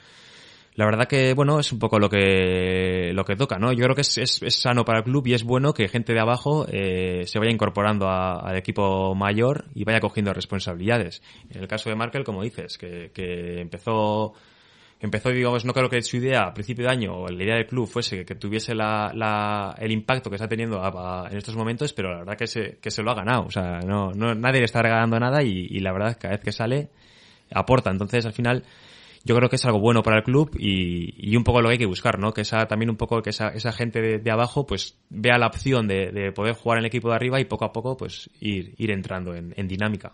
[0.78, 3.74] La verdad que, bueno, es un poco lo que, lo que toca, ¿no?
[3.74, 6.14] Yo creo que es, es, es sano para el club y es bueno que gente
[6.14, 11.24] de abajo eh, se vaya incorporando a- al equipo mayor y vaya cogiendo responsabilidades.
[11.50, 14.34] En el caso de Markel, como dices, que, que empezó
[15.00, 17.66] empezó, digamos, no creo que su idea a principio de año o la idea del
[17.68, 21.92] club fuese que tuviese la, la- el impacto que está teniendo a- en estos momentos,
[21.94, 23.46] pero la verdad que se, que se lo ha ganado.
[23.48, 26.44] O sea, no, no, nadie le está regalando nada y, y la verdad cada vez
[26.44, 26.90] que sale
[27.52, 27.90] aporta.
[27.92, 28.64] Entonces, al final,
[29.28, 31.74] yo creo que es algo bueno para el club y, y un poco lo que
[31.74, 32.32] hay que buscar, ¿no?
[32.34, 35.48] Que esa, también un poco que esa, esa gente de, de abajo, pues, vea la
[35.48, 38.30] opción de, de poder jugar en el equipo de arriba y poco a poco, pues,
[38.40, 40.14] ir, ir entrando en, en dinámica.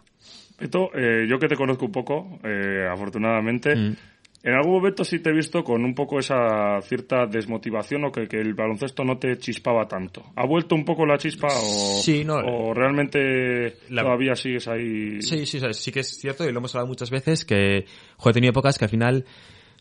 [0.60, 3.96] Beto, eh, yo que te conozco un poco, eh, afortunadamente, Mm.
[4.44, 8.28] En algún momento sí te he visto con un poco esa cierta desmotivación o que,
[8.28, 10.24] que el baloncesto no te chispaba tanto.
[10.36, 15.22] ¿Ha vuelto un poco la chispa o, Sí, no, o realmente la- todavía sigues ahí?
[15.22, 17.86] Sí, sí, sí que es cierto y lo hemos hablado muchas veces que
[18.18, 19.26] jo, he tenido épocas que al final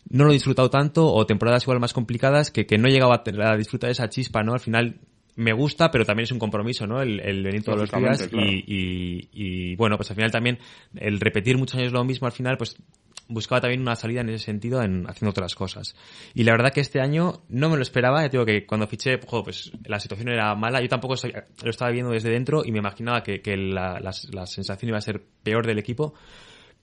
[0.08, 3.12] no lo he disfrutado tanto o temporadas igual más complicadas que, que no he llegado
[3.12, 3.22] a,
[3.52, 4.52] a disfrutar esa chispa, ¿no?
[4.52, 5.00] Al final
[5.34, 7.00] me gusta, pero también es un compromiso, ¿no?
[7.00, 8.50] El, el venir todos los días Lógicamente, claro.
[8.52, 10.58] y, y, y, bueno, pues al final también
[10.94, 12.76] el repetir muchos años lo mismo al final pues
[13.32, 15.94] buscaba también una salida en ese sentido en haciendo otras cosas.
[16.34, 19.18] Y la verdad que este año no me lo esperaba, ya digo que cuando fiché,
[19.26, 21.14] jo, pues la situación era mala, yo tampoco
[21.62, 24.98] lo estaba viendo desde dentro y me imaginaba que, que la, la, la sensación iba
[24.98, 26.14] a ser peor del equipo.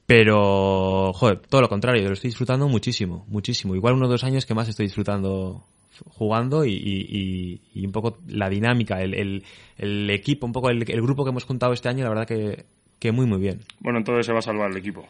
[0.06, 3.76] Pero, joder, todo lo contrario, lo estoy disfrutando muchísimo, muchísimo.
[3.76, 5.66] Igual uno o dos años que más estoy disfrutando
[6.08, 9.44] jugando y- y- y un poco la dinámica, el, el,
[9.78, 12.66] el equipo, un poco el, el grupo que hemos juntado este año, la verdad que,
[13.00, 13.60] que muy, muy bien.
[13.82, 15.06] Bueno, entonces se va a salvar el equipo.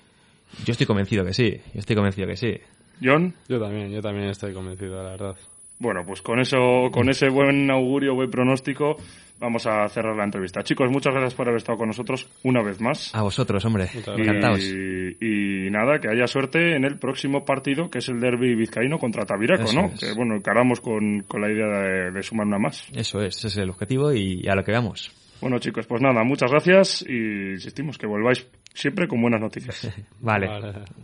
[0.66, 2.54] Yo estoy convencido que sí, yo estoy convencido que sí.
[3.02, 3.34] John.
[3.48, 5.36] Yo también, yo también estoy convencido, la verdad.
[5.82, 8.98] Bueno, pues con eso, con ese buen augurio, buen pronóstico,
[9.40, 10.62] vamos a cerrar la entrevista.
[10.62, 13.16] Chicos, muchas gracias por haber estado con nosotros una vez más.
[13.16, 13.88] A vosotros, hombre.
[13.94, 14.60] Y, Encantados.
[14.62, 19.26] y nada, que haya suerte en el próximo partido, que es el derby vizcaíno contra
[19.26, 19.88] Tabiraco, Eso ¿no?
[19.88, 20.02] es.
[20.02, 22.86] Que bueno, encaramos con, con la idea de, de sumar una más.
[22.94, 25.10] Eso es, ese es el objetivo y a lo que vamos.
[25.40, 29.90] Bueno, chicos, pues nada, muchas gracias y insistimos que volváis siempre con buenas noticias.
[30.20, 30.50] Vale.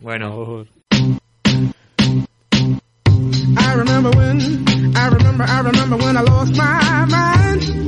[0.02, 0.66] Bueno.
[3.58, 4.40] I remember when,
[4.96, 7.86] I remember, I remember when I lost my mind.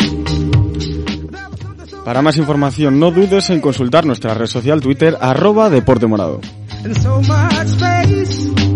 [2.05, 6.39] Para más información no dudes en consultar nuestra red social Twitter arroba Deporte Morado.
[6.85, 8.66] And so much space.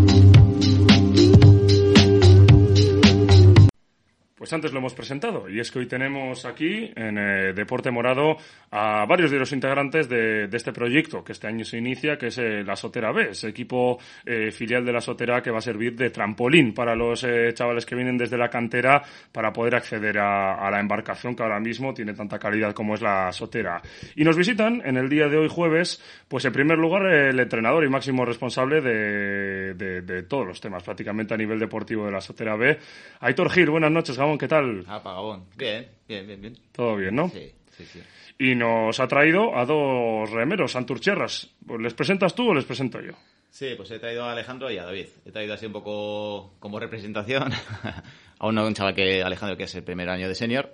[4.41, 8.37] Pues antes lo hemos presentado y es que hoy tenemos aquí en eh, Deporte Morado
[8.71, 12.25] a varios de los integrantes de, de este proyecto que este año se inicia, que
[12.25, 15.61] es eh, la Sotera B, ese equipo eh, filial de la Sotera que va a
[15.61, 20.17] servir de trampolín para los eh, chavales que vienen desde la cantera para poder acceder
[20.17, 23.79] a, a la embarcación que ahora mismo tiene tanta calidad como es la Sotera.
[24.15, 27.83] Y nos visitan en el día de hoy jueves, pues en primer lugar el entrenador
[27.85, 32.21] y máximo responsable de, de, de todos los temas prácticamente a nivel deportivo de la
[32.21, 32.79] Sotera B,
[33.19, 33.69] Aitor Gil.
[33.69, 34.85] Buenas noches, Gabón, ¿qué tal?
[34.87, 35.45] Ah, Pagabón.
[35.57, 36.57] Bien, bien, bien, bien.
[36.71, 37.27] Todo bien, ¿no?
[37.29, 37.99] Sí, sí, sí.
[38.39, 41.49] Y nos ha traído a dos remeros, Santurcherras.
[41.79, 43.11] ¿Les presentas tú o les presento yo?
[43.49, 45.07] Sí, pues he traído a Alejandro y a David.
[45.25, 47.51] He traído así un poco como representación
[48.39, 50.73] a uno, un chaval que Alejandro que es el primer año de senior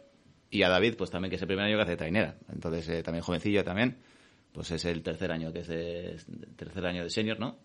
[0.51, 2.35] y a David pues también que es el primer año que hace trainera.
[2.53, 3.97] Entonces eh, también jovencillo también.
[4.53, 6.15] Pues es el tercer año que es de
[6.55, 7.57] tercer año de senior, ¿no?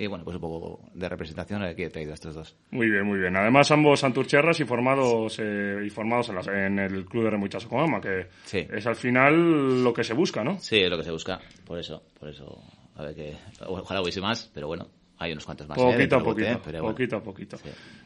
[0.00, 2.56] Y bueno, pues un poco de representación aquí he traído a estos dos.
[2.72, 3.36] Muy bien, muy bien.
[3.36, 7.66] Además, ambos Santurcherras y formados, eh, y formados en, las- en el club de Remuichas
[7.66, 8.66] Okomama, que Sí.
[8.68, 10.58] es al final lo que se busca, ¿no?
[10.58, 11.38] Sí, es lo que se busca.
[11.64, 12.60] Por eso, por eso,
[12.96, 13.36] a ver que
[13.68, 14.88] ojalá hubiese más, pero bueno,
[15.18, 15.78] hay unos cuantos más.
[15.78, 15.82] ¿eh?
[15.82, 16.58] Poquito a poquito, ¿eh?
[16.64, 16.94] Pero bueno.
[16.96, 17.56] poquito a poquito.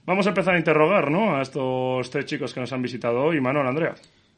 [0.05, 1.37] Vamos a empezar a interrogar, ¿no?
[1.37, 3.41] A estos tres chicos que nos han visitado hoy.
[3.41, 3.95] Manuel, Andrea.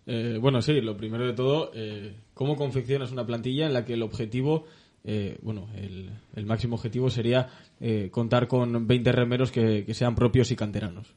[0.06, 3.94] Eh, bueno, sí, lo primero de todo, eh, ¿cómo confeccionas una plantilla en la que
[3.94, 4.64] el objetivo,
[5.02, 7.48] eh, bueno, el, el máximo objetivo sería
[7.80, 11.12] eh, contar con 20 remeros que, que sean propios y canteranos?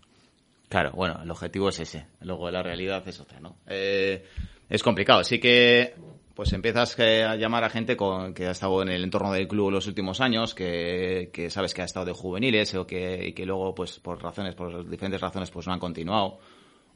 [0.69, 2.07] Claro, bueno, el objetivo es ese.
[2.21, 3.57] Luego la realidad es otra, ¿no?
[3.65, 5.23] Es complicado.
[5.23, 5.95] Sí que,
[6.35, 9.71] pues empiezas a llamar a gente con, que ha estado en el entorno del club
[9.71, 13.45] los últimos años, que, que sabes que ha estado de juveniles o que, y que
[13.45, 16.39] luego, pues por razones, por diferentes razones, pues no han continuado.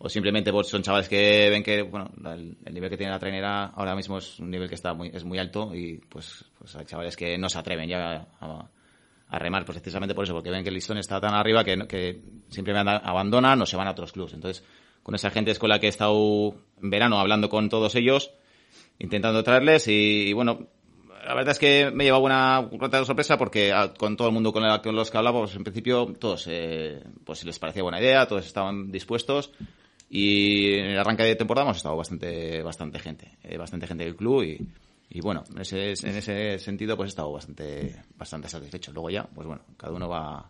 [0.05, 3.67] O simplemente son chavales que ven que, bueno, el, el nivel que tiene la trainera
[3.67, 6.83] ahora mismo es un nivel que está muy, es muy alto y pues, pues hay
[6.83, 8.69] chavales que no se atreven ya a,
[9.29, 11.87] a remar pues precisamente por eso, porque ven que el listón está tan arriba que,
[11.87, 14.33] que simplemente abandonan o se van a otros clubes.
[14.33, 14.61] Entonces,
[15.03, 18.31] con esa gente es con la que he estado en verano hablando con todos ellos,
[18.99, 20.67] intentando traerles y, y bueno,
[21.25, 24.33] la verdad es que me he llevado una grata sorpresa porque a- con todo el
[24.33, 27.83] mundo con, el, con los que hablaba, pues en principio todos eh, pues les parecía
[27.83, 29.53] buena idea, todos estaban dispuestos
[30.15, 34.15] y en el arranque de temporada hemos estado bastante bastante gente, eh, bastante gente del
[34.15, 34.59] club y,
[35.09, 38.91] y bueno, en ese, en ese sentido pues he estado bastante bastante satisfecho.
[38.91, 40.47] Luego ya, pues bueno, cada uno va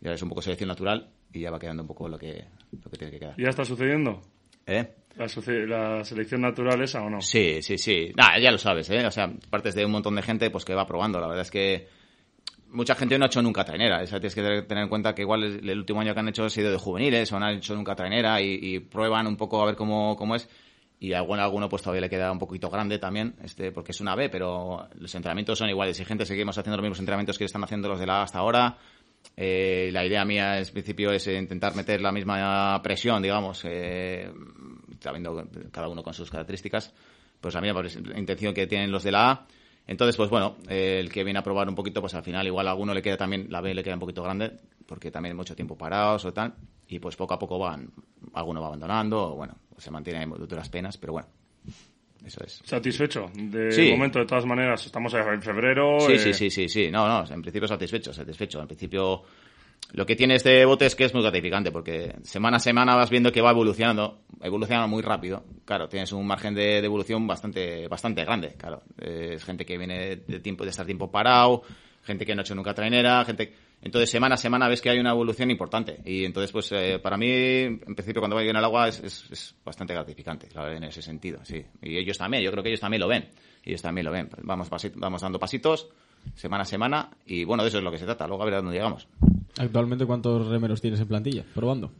[0.00, 2.90] ya es un poco selección natural y ya va quedando un poco lo que lo
[2.90, 3.36] que tiene que quedar.
[3.38, 4.20] ¿Ya está sucediendo?
[4.66, 4.92] ¿Eh?
[5.16, 5.26] ¿La,
[5.66, 7.20] la selección natural esa o no?
[7.20, 8.10] Sí, sí, sí.
[8.16, 9.06] Nah, ya lo sabes, ¿eh?
[9.06, 11.20] O sea, partes de un montón de gente pues que va probando.
[11.20, 11.86] La verdad es que
[12.70, 14.02] mucha gente no ha hecho nunca trainera.
[14.02, 16.44] O sea, tienes que tener en cuenta que igual el, último año que han hecho
[16.44, 19.62] ha sido de juveniles o no han hecho nunca trainera y, y prueban un poco
[19.62, 20.48] a ver cómo, cómo es.
[21.00, 23.92] Y a alguno, a alguno pues todavía le queda un poquito grande también, este, porque
[23.92, 26.26] es una B, pero los entrenamientos son igual exigentes.
[26.26, 28.76] Seguimos haciendo los mismos entrenamientos que están haciendo los de la A hasta ahora.
[29.36, 34.28] Eh, la idea mía, en principio, es intentar meter la misma presión, digamos, eh,
[35.70, 36.92] cada uno con sus características.
[37.40, 37.82] Pues la misma
[38.16, 39.46] intención que tienen los de la A.
[39.88, 42.68] Entonces, pues bueno, eh, el que viene a probar un poquito, pues al final igual
[42.68, 44.52] a alguno le queda también, la B le queda un poquito grande,
[44.86, 46.54] porque también mucho tiempo parados o tal,
[46.86, 47.90] y pues poco a poco van,
[48.34, 51.28] alguno va abandonando, o bueno, se mantiene de duras penas, pero bueno,
[52.24, 52.60] eso es.
[52.64, 53.30] ¿Satisfecho?
[53.34, 53.90] De Sí.
[53.90, 56.00] momento, de todas maneras, estamos en febrero.
[56.00, 56.90] Sí, eh, sí, sí, sí, sí.
[56.90, 58.60] No, no, en principio satisfecho, satisfecho.
[58.60, 59.22] En principio,
[59.90, 63.10] lo que tiene este bote es que es muy gratificante, porque semana a semana vas
[63.10, 65.44] viendo que va evolucionando, evoluciona muy rápido.
[65.64, 68.82] Claro, tienes un margen de, de evolución bastante, bastante grande, claro.
[68.98, 71.62] Es gente que viene de tiempo, de estar tiempo parado,
[72.02, 73.52] gente que no ha hecho nunca trainera, gente...
[73.80, 76.00] Entonces, semana a semana ves que hay una evolución importante.
[76.04, 79.30] Y entonces, pues, eh, para mí, en principio, cuando voy en el agua es, es,
[79.30, 81.64] es bastante gratificante, verdad, en ese sentido, sí.
[81.80, 83.30] Y ellos también, yo creo que ellos también lo ven.
[83.62, 84.28] Ellos también lo ven.
[84.42, 85.88] Vamos, vamos dando pasitos,
[86.34, 88.26] semana a semana, y bueno, de eso es lo que se trata.
[88.26, 89.08] Luego a ver a dónde llegamos.
[89.58, 91.44] Actualmente, ¿cuántos remeros tienes en plantilla?
[91.54, 91.90] Probando.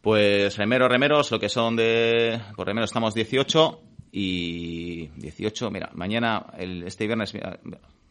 [0.00, 2.40] Pues remero, remeros, lo que son de...
[2.56, 3.80] Por remeros estamos 18
[4.12, 7.58] y 18, mira, mañana, el, este viernes, va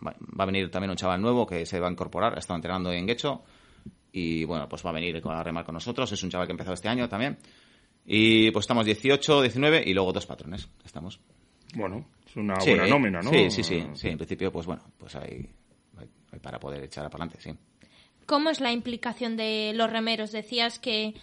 [0.03, 2.91] va a venir también un chaval nuevo que se va a incorporar, ha estado entrenando
[2.91, 3.43] en Guecho
[4.11, 6.11] y bueno, pues va a venir a remar con nosotros.
[6.11, 7.37] Es un chaval que ha empezado este año también.
[8.05, 10.67] Y pues estamos 18, 19 y luego dos patrones.
[10.83, 11.19] Estamos.
[11.75, 13.29] Bueno, es una Sí, buena nómina, ¿no?
[13.29, 14.09] Sí, sí, sí, sí.
[14.09, 15.49] En principio, pues bueno, pues hay
[16.39, 17.57] para poder echar para adelante, sí.
[18.25, 20.31] ¿Cómo es la implicación de los remeros?
[20.31, 21.15] Decías que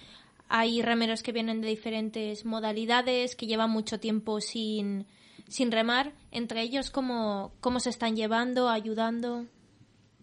[0.49, 5.07] hay remeros que vienen de diferentes modalidades, que llevan mucho tiempo sin,
[5.49, 6.13] sin remar.
[6.31, 9.47] Entre ellos, ¿cómo, ¿cómo se están llevando, ayudando?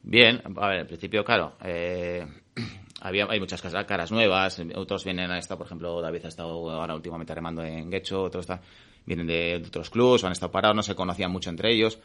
[0.04, 2.26] Bien, a ver, en principio, claro, eh,
[3.02, 6.70] había, hay muchas caras, caras nuevas, otros vienen a esta, por ejemplo, David ha estado
[6.70, 8.48] ahora últimamente remando en Guecho, otros
[9.06, 12.00] vienen de, de otros clubs, han estado parados, no se conocían mucho entre ellos.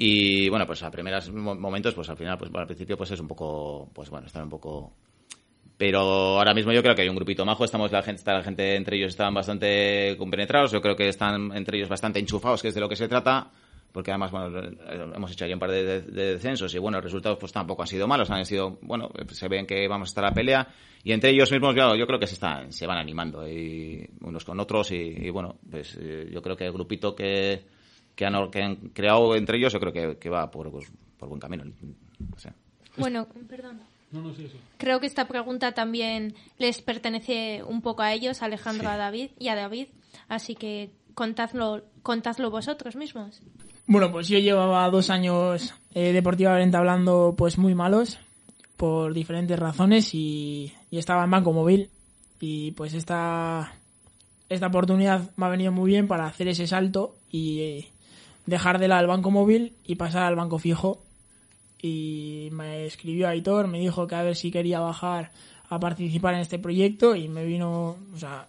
[0.00, 3.18] Y bueno, pues a primeros mo- momentos, pues al final, pues al principio, pues es
[3.18, 4.92] un poco, pues bueno, están un poco
[5.76, 6.00] pero
[6.38, 8.74] ahora mismo yo creo que hay un grupito majo, estamos la gente, está la gente
[8.74, 12.74] entre ellos están bastante compenetrados, yo creo que están entre ellos bastante enchufados, que es
[12.74, 13.52] de lo que se trata,
[13.92, 14.58] porque además bueno,
[15.14, 17.82] hemos hecho ahí un par de, de- de descensos y bueno, los resultados pues tampoco
[17.82, 20.66] han sido malos, han sido, bueno, se ven que vamos a estar a pelea
[21.04, 23.44] y entre ellos mismos yo, yo creo que se están, se van animando
[24.22, 27.62] unos con otros y, y bueno, pues eh, yo creo que el grupito que,
[28.18, 31.28] que han, que han creado entre ellos yo creo que, que va por, pues, por
[31.28, 31.62] buen camino.
[32.34, 32.52] O sea.
[32.96, 33.80] Bueno, perdón.
[34.10, 34.58] No, no, sí, sí.
[34.76, 38.94] Creo que esta pregunta también les pertenece un poco a ellos, a Alejandro Sí.
[38.94, 39.86] a David y a David.
[40.26, 43.40] Así que contadlo, contadlo vosotros mismos.
[43.86, 48.18] Bueno, pues yo llevaba dos años eh, deportivamente hablando pues muy malos
[48.76, 51.88] por diferentes razones y, y estaba en Banco Móvil
[52.40, 53.74] y pues esta,
[54.48, 57.86] esta oportunidad me ha venido muy bien para hacer ese salto y
[58.48, 61.02] dejar de la del Banco Móvil y pasar al Banco Fijo.
[61.80, 65.30] Y me escribió Aitor, me dijo que a ver si quería bajar
[65.68, 68.48] a participar en este proyecto y me vino, o sea,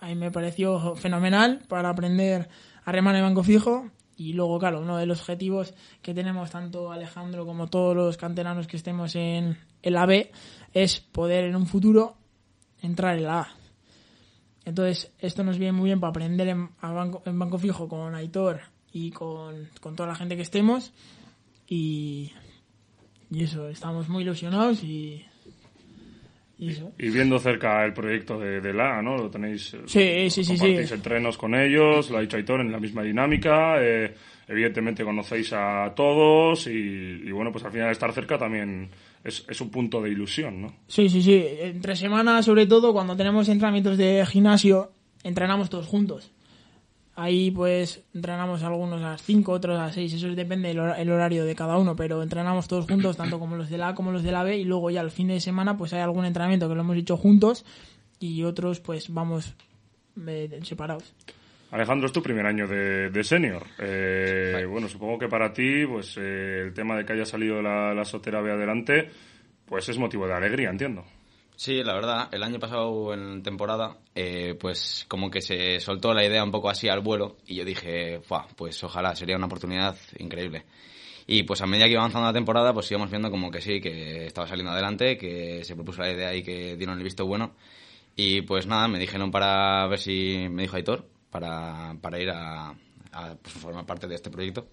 [0.00, 2.48] ahí me pareció fenomenal para aprender
[2.84, 3.90] a remar en banco fijo.
[4.16, 8.66] Y luego claro uno de los objetivos que tenemos tanto Alejandro como todos los canteranos
[8.66, 10.30] que estemos en el AB
[10.72, 12.14] es poder en un futuro
[12.80, 13.63] entrar en la A
[14.64, 18.14] entonces esto nos viene muy bien para aprender en, a banco, en banco fijo con
[18.14, 18.60] Aitor
[18.92, 20.92] y con, con toda la gente que estemos
[21.68, 22.32] y,
[23.30, 25.24] y eso estamos muy ilusionados y,
[26.58, 29.16] y eso Y viendo cerca el proyecto de, de la, ¿no?
[29.16, 29.74] Lo tenéis.
[29.74, 30.94] eh, Sí, sí, sí, compartís sí.
[30.94, 33.76] entrenos con ellos, lo ha dicho Aitor, en la misma dinámica.
[33.82, 34.14] eh,
[34.46, 38.88] evidentemente conocéis a todos y, y bueno, pues al final estar cerca también
[39.24, 40.74] es, es un punto de ilusión, ¿no?
[40.86, 41.42] Sí, sí, sí.
[41.60, 46.30] Entre semanas, sobre todo, cuando tenemos entrenamientos de gimnasio, entrenamos todos juntos.
[47.16, 50.14] Ahí, pues, entrenamos algunos a las 5, otros a las 6.
[50.14, 53.54] Eso depende del hora- el horario de cada uno, pero entrenamos todos juntos, tanto como
[53.56, 54.58] los de la A como los de la B.
[54.58, 57.16] Y luego ya al fin de semana, pues hay algún entrenamiento que lo hemos hecho
[57.16, 57.64] juntos
[58.18, 59.54] y otros, pues, vamos
[60.26, 61.14] eh, separados.
[61.74, 63.66] Alejandro, es tu primer año de, de senior.
[63.80, 67.92] Eh, bueno, supongo que para ti, pues eh, el tema de que haya salido la,
[67.92, 69.10] la Sotera B adelante,
[69.66, 71.04] pues es motivo de alegría, entiendo.
[71.56, 76.24] Sí, la verdad, el año pasado en temporada, eh, pues como que se soltó la
[76.24, 79.96] idea un poco así al vuelo y yo dije, "Fua, pues ojalá, sería una oportunidad
[80.20, 80.66] increíble.
[81.26, 83.80] Y pues a medida que iba avanzando la temporada, pues íbamos viendo como que sí,
[83.80, 87.56] que estaba saliendo adelante, que se propuso la idea y que dieron el visto bueno.
[88.14, 91.04] Y pues nada, me dijeron para ver si, me dijo Aitor,
[91.34, 92.76] para, para ir a,
[93.42, 94.68] formar parte de este proyecto.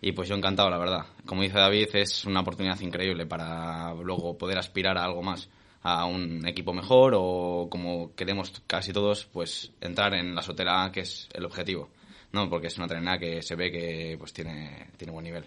[0.00, 1.06] Y pues yo encantado, la verdad.
[1.24, 5.48] Como dice David, es una oportunidad increíble para luego poder aspirar a algo más,
[5.82, 11.00] a un equipo mejor o como queremos casi todos, pues entrar en la sotera que
[11.00, 11.90] es el objetivo.
[12.30, 15.46] No, porque es una trenada que se ve que pues tiene, tiene buen nivel.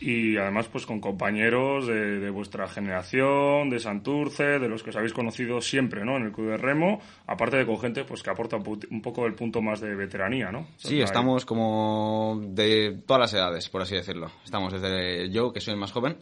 [0.00, 4.96] Y además, pues con compañeros de, de vuestra generación, de Santurce, de los que os
[4.96, 6.16] habéis conocido siempre, ¿no?
[6.16, 9.34] En el Club de Remo, aparte de con gente pues que aporta un, poco el
[9.34, 10.66] punto más de veteranía, ¿no?
[10.76, 14.30] Sí, estamos como de todas las edades, por así decirlo.
[14.44, 16.18] Estamos desde yo, que soy el más joven,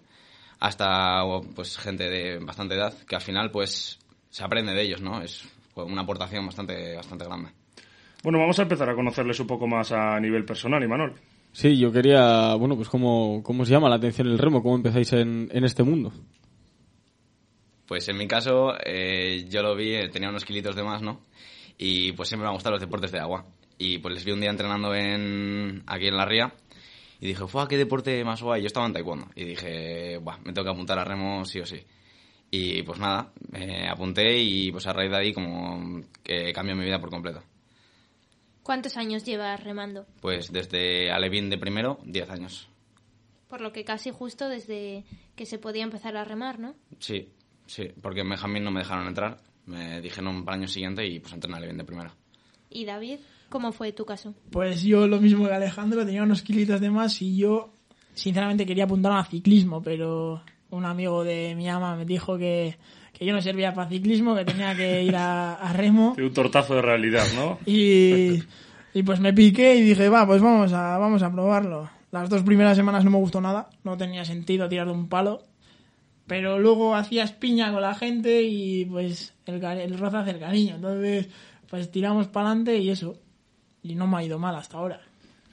[0.60, 1.22] hasta
[1.54, 3.98] pues gente de bastante edad, que al final pues
[4.30, 5.20] se aprende de ellos, ¿no?
[5.20, 7.50] Es una aportación bastante, bastante grande.
[8.22, 11.14] Bueno, vamos a empezar a conocerles un poco más a nivel personal, Imanol.
[11.54, 15.12] Sí, yo quería, bueno, pues cómo, cómo os llama la atención el remo, cómo empezáis
[15.12, 16.12] en, en este mundo.
[17.86, 21.20] Pues en mi caso, eh, yo lo vi, eh, tenía unos kilitos de más, ¿no?
[21.78, 23.46] Y pues siempre me han gustado los deportes de agua.
[23.78, 26.52] Y pues les vi un día entrenando en, aquí en la ría
[27.20, 28.60] y dije, ¡fuah, qué deporte más guay!
[28.60, 31.66] Yo estaba en taekwondo y dije, Buah, me tengo que apuntar a remo sí o
[31.66, 31.80] sí.
[32.50, 36.84] Y pues nada, me apunté y pues a raíz de ahí como que cambió mi
[36.84, 37.44] vida por completo.
[38.64, 40.06] ¿Cuántos años llevas remando?
[40.22, 42.68] Pues desde Alevín de primero, 10 años.
[43.46, 45.04] Por lo que casi justo desde
[45.36, 46.74] que se podía empezar a remar, ¿no?
[46.98, 47.28] Sí,
[47.66, 49.36] sí, porque en Benjamín no me dejaron entrar.
[49.66, 52.10] Me dijeron para el año siguiente y pues entré en Alevín de primero.
[52.70, 53.18] ¿Y David?
[53.50, 54.34] ¿Cómo fue tu caso?
[54.50, 57.70] Pues yo lo mismo que Alejandro, tenía unos kilitos de más y yo
[58.14, 60.42] sinceramente quería apuntar a ciclismo, pero
[60.74, 62.76] un amigo de mi ama me dijo que,
[63.12, 66.14] que yo no servía para ciclismo, que tenía que ir a, a remo.
[66.18, 67.58] Un tortazo de realidad, ¿no?
[67.66, 68.42] Y,
[68.92, 71.88] y pues me piqué y dije, va, pues vamos a, vamos a probarlo.
[72.10, 75.42] Las dos primeras semanas no me gustó nada, no tenía sentido tirar de un palo.
[76.26, 80.76] Pero luego hacías piña con la gente y pues el, el roce hace el cariño.
[80.76, 81.28] Entonces,
[81.68, 83.16] pues tiramos para adelante y eso.
[83.82, 85.00] Y no me ha ido mal hasta ahora.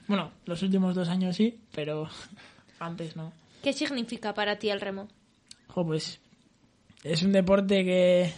[0.08, 2.08] Bueno, los últimos dos años sí, pero
[2.78, 3.32] antes no.
[3.62, 5.08] ¿Qué significa para ti el remo?
[5.72, 6.20] Pues
[7.04, 8.32] es un deporte que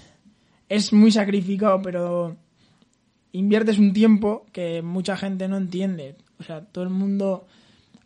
[0.68, 2.36] es muy sacrificado, pero
[3.32, 6.16] inviertes un tiempo que mucha gente no entiende.
[6.38, 7.46] O sea, todo el mundo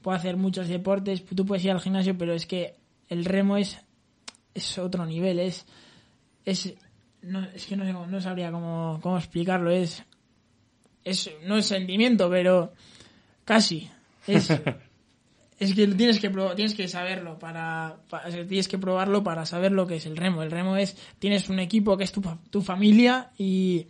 [0.01, 2.77] puede hacer muchos deportes, tú puedes ir al gimnasio, pero es que
[3.09, 3.79] el remo es,
[4.55, 5.67] es otro nivel, es,
[6.45, 6.75] es,
[7.23, 10.05] no, es que no, sé no sabría cómo, cómo explicarlo, es,
[11.05, 12.73] es, no es sentimiento, pero
[13.45, 13.91] casi,
[14.27, 14.51] es,
[15.59, 19.45] es que tienes que tienes que saberlo para, pa- o sea, tienes que probarlo para
[19.45, 20.43] saber lo que es el remo.
[20.43, 23.87] El remo es tienes un equipo que es tu, tu familia y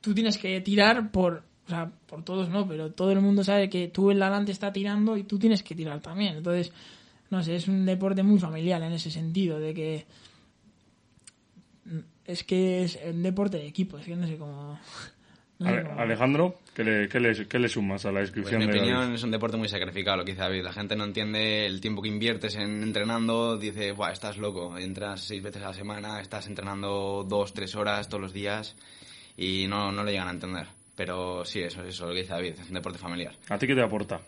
[0.00, 3.70] tú tienes que tirar por o sea, por todos no, pero todo el mundo sabe
[3.70, 6.36] que tú el delante está tirando y tú tienes que tirar también.
[6.36, 6.70] Entonces,
[7.30, 10.06] no sé, es un deporte muy familiar en ese sentido de que
[12.26, 14.78] es que es un deporte de equipo, es que no sé cómo
[15.60, 18.78] Alejandro, ¿qué le, qué, le, qué le sumas a la Pues, descripción en mi de
[18.80, 19.14] opinión David?
[19.14, 20.62] es un deporte muy sacrificado, lo que dice David.
[20.62, 23.56] La gente no entiende el tiempo que inviertes en entrenando.
[23.56, 24.76] Dice, Buah, estás loco.
[24.76, 28.74] Entras seis veces a la semana, estás entrenando dos, tres horas todos los días
[29.36, 30.66] y no, no lo llegan a entender.
[30.96, 32.54] Pero sí, eso es eso, lo que dice David.
[32.60, 33.34] Es un deporte familiar.
[33.48, 34.20] ¿A ti qué te aporta?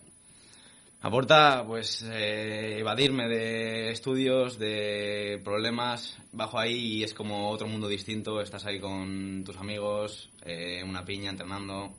[1.06, 6.18] Aporta, pues, eh, evadirme de estudios, de problemas.
[6.32, 8.40] Bajo ahí y es como otro mundo distinto.
[8.40, 11.94] Estás ahí con tus amigos, eh, una piña entrenando.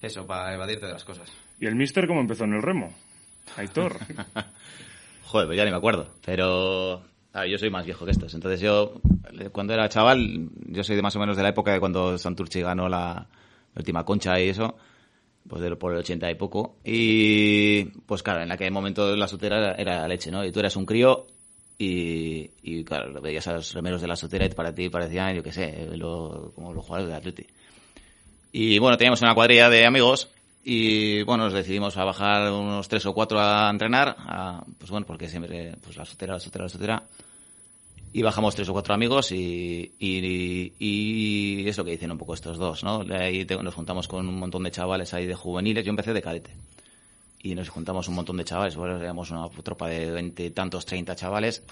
[0.00, 1.30] Eso, para evadirte de las cosas.
[1.60, 2.90] ¿Y el mister cómo empezó en el remo?
[3.58, 3.98] Aitor.
[5.26, 6.08] Joder, pues ya ni me acuerdo.
[6.24, 7.02] Pero
[7.34, 8.32] a ver, yo soy más viejo que estos.
[8.32, 8.94] Entonces yo,
[9.52, 12.62] cuando era chaval, yo soy de más o menos de la época de cuando Santurchi
[12.62, 13.26] ganó la
[13.76, 14.74] última concha y eso.
[15.48, 16.76] Pues de, por el 80 y poco.
[16.84, 20.44] Y pues claro, en aquel momento la sotera era, la leche, ¿no?
[20.44, 21.26] Y tú eras un crío
[21.78, 25.42] y, y claro, veías a los remeros de la sotera y para ti parecían, yo
[25.42, 27.46] qué sé, lo- como los jugadores de Atleti.
[28.52, 30.30] Y bueno, teníamos una cuadrilla de amigos
[30.62, 35.06] y bueno, nos decidimos a bajar unos tres o cuatro a entrenar, a- pues bueno,
[35.06, 37.02] porque siempre, pues la sotera, la sotera, la sotera.
[38.16, 42.34] Y bajamos tres o cuatro amigos y, y, y es lo que dicen un poco
[42.34, 43.04] estos dos, ¿no?
[43.10, 46.54] Ahí nos juntamos con un montón de chavales ahí de juveniles, yo empecé de cadete.
[47.42, 51.16] Y nos juntamos un montón de chavales, bueno, éramos una tropa de veinte tantos, treinta
[51.16, 51.64] chavales.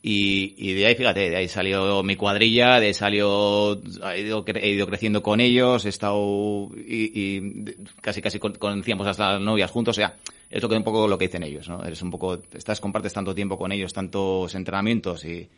[0.00, 3.80] Y, y de ahí, fíjate, de ahí salió mi cuadrilla, de ahí salió,
[4.14, 4.44] he ido,
[4.86, 7.64] creciendo con ellos, he estado, y, y
[8.00, 10.16] casi casi con- conocíamos hasta las novias juntos, o sea,
[10.50, 11.82] es lo que un poco lo que dicen ellos, ¿no?
[11.84, 15.48] Eres un poco, estás, compartes tanto tiempo con ellos, tantos entrenamientos y,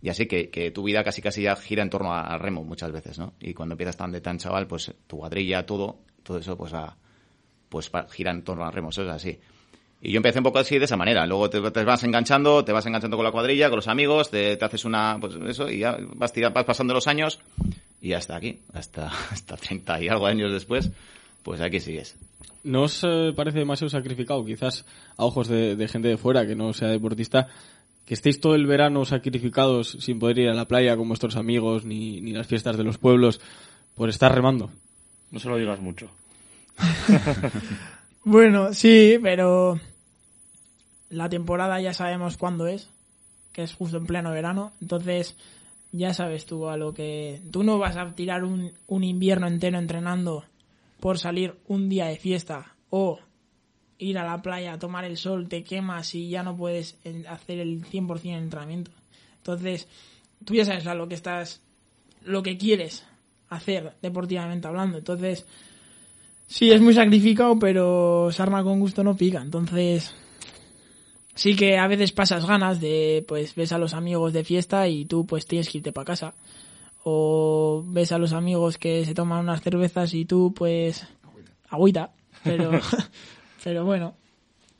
[0.00, 2.92] y así que, que tu vida casi casi ya gira en torno al remo muchas
[2.92, 3.32] veces, ¿no?
[3.40, 6.96] Y cuando empiezas tan de tan chaval, pues tu cuadrilla, todo, todo eso, pues va,
[7.68, 9.40] pues gira en torno al remo, eso es así.
[10.04, 11.24] Y yo empecé un poco así de esa manera.
[11.26, 14.56] Luego te, te vas enganchando, te vas enganchando con la cuadrilla, con los amigos, te,
[14.56, 17.38] te haces una, pues eso, y ya vas, vas pasando los años
[18.00, 20.90] y hasta aquí, hasta, hasta 30 y algo años después,
[21.44, 22.16] pues aquí sigues.
[22.64, 24.84] ¿No os eh, parece demasiado sacrificado, quizás
[25.16, 27.46] a ojos de, de gente de fuera que no sea deportista,
[28.04, 31.84] que estéis todo el verano sacrificados sin poder ir a la playa con vuestros amigos
[31.84, 33.40] ni, ni las fiestas de los pueblos
[33.94, 34.70] por estar remando?
[35.30, 36.10] No se lo digas mucho.
[38.24, 39.80] Bueno, sí, pero
[41.12, 42.88] la temporada ya sabemos cuándo es,
[43.52, 45.36] que es justo en pleno verano, entonces
[45.92, 47.40] ya sabes tú a lo que...
[47.50, 50.44] Tú no vas a tirar un, un invierno entero entrenando
[51.00, 53.20] por salir un día de fiesta o
[53.98, 56.96] ir a la playa a tomar el sol, te quemas y ya no puedes
[57.28, 58.90] hacer el 100% de entrenamiento.
[59.36, 59.86] Entonces,
[60.44, 61.60] tú ya sabes a lo que estás,
[62.24, 63.04] lo que quieres
[63.50, 64.98] hacer deportivamente hablando.
[64.98, 65.46] Entonces,
[66.52, 69.40] Sí, es muy sacrificado, pero sarna con gusto no pica.
[69.40, 70.14] Entonces,
[71.34, 75.04] sí que a veces pasas ganas de, pues, ves a los amigos de fiesta y
[75.06, 76.34] tú, pues, tienes que irte para casa.
[77.04, 81.06] O ves a los amigos que se toman unas cervezas y tú, pues,
[81.68, 82.12] agüita.
[82.44, 82.70] Pero,
[83.64, 84.14] pero bueno,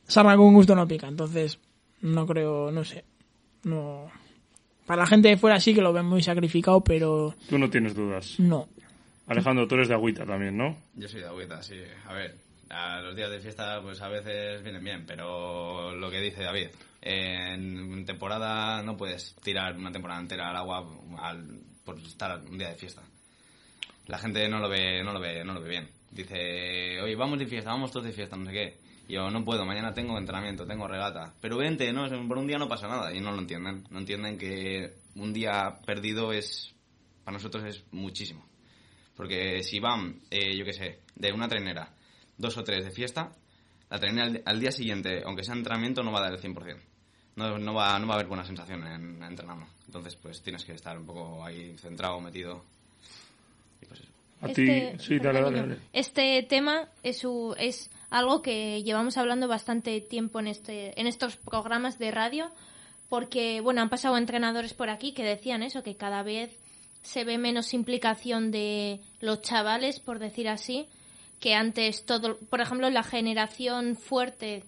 [0.07, 1.09] sarna con gusto no pica.
[1.09, 1.59] Entonces,
[2.03, 3.05] no creo, no sé.
[3.65, 4.07] No.
[4.87, 7.95] Para la gente de fuera sí que lo ven muy sacrificado, pero Tú no tienes
[7.95, 8.39] dudas.
[8.39, 8.69] no.
[9.29, 10.77] Alejandro, tú eres de agüita también, ¿no?
[10.97, 11.77] Yo soy de agüita, sí.
[12.09, 12.35] A ver,
[12.73, 16.69] a los días de fiesta pues a veces vienen bien, pero lo que dice David,
[17.01, 22.69] en temporada no puedes tirar una temporada entera al agua al- por estar un día
[22.71, 23.03] de fiesta.
[24.07, 25.91] La gente no lo ve, no lo ve, no lo ve bien.
[26.11, 28.77] Dice, oye, vamos de fiesta, vamos todos de fiesta, no sé qué.
[29.09, 31.35] Yo no puedo, mañana tengo entrenamiento, tengo regata.
[31.41, 32.09] Pero vente, ¿no?
[32.29, 33.85] Por un día no pasa nada y no lo entienden.
[33.91, 36.73] No entienden que un día perdido es,
[37.25, 38.47] para nosotros es muchísimo.
[39.17, 41.93] Porque si van, eh, yo qué sé, de una trenera,
[42.43, 43.33] dos o tres de fiesta,
[43.89, 46.77] la trenera al, al día siguiente, aunque sea entrenamiento, no va a dar el 100%.
[47.37, 49.67] No, no, va, no va a haber buena sensación en, entrenando.
[49.87, 52.63] Entonces, pues tienes que estar un poco ahí centrado, metido.
[53.81, 54.09] Y pues eso.
[54.43, 55.77] A ti, Este- sí, dale, dale, dale.
[55.95, 61.37] Este tema es, su- es algo que llevamos hablando bastante tiempo en, este, en estos
[61.37, 62.51] programas de radio,
[63.09, 66.51] porque bueno, han pasado entrenadores por aquí que decían eso, que cada vez
[67.03, 70.87] se ve menos implicación de los chavales, por decir así,
[71.43, 74.63] que antes todo, por ejemplo, la generación fuerte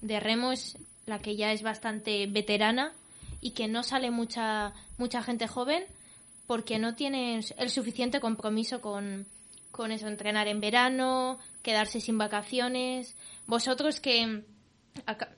[0.00, 2.92] de remo es la que ya es bastante veterana
[3.40, 5.84] y que no sale mucha mucha gente joven
[6.48, 9.26] porque no tienen el suficiente compromiso con,
[9.70, 13.14] con eso, entrenar en verano, quedarse sin vacaciones.
[13.46, 14.42] Vosotros que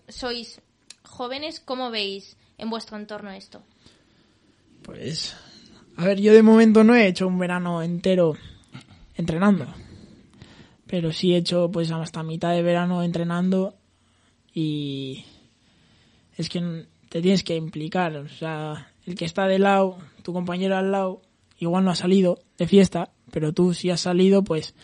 [0.08, 0.62] sois
[1.02, 3.62] jóvenes, ¿cómo veis en vuestro entorno esto?
[4.80, 5.36] Pues,
[5.98, 8.38] a ver, yo de momento no he hecho un verano entero
[9.16, 9.66] entrenando.
[10.92, 13.72] Pero sí he hecho pues hasta mitad de verano entrenando
[14.52, 15.24] y
[16.36, 18.14] es que te tienes que implicar.
[18.18, 21.22] O sea, el que está de lado, tu compañero al lado,
[21.58, 24.74] igual no ha salido de fiesta, pero tú si has salido, pues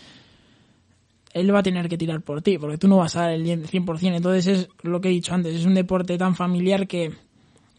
[1.35, 3.45] él va a tener que tirar por ti, porque tú no vas a dar el
[3.45, 4.17] 100%.
[4.17, 7.13] Entonces es lo que he dicho antes, es un deporte tan familiar que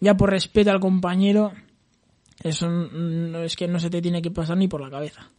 [0.02, 1.52] ya por respeto al compañero,
[2.44, 5.32] eso no es que no se te tiene que pasar ni por la cabeza.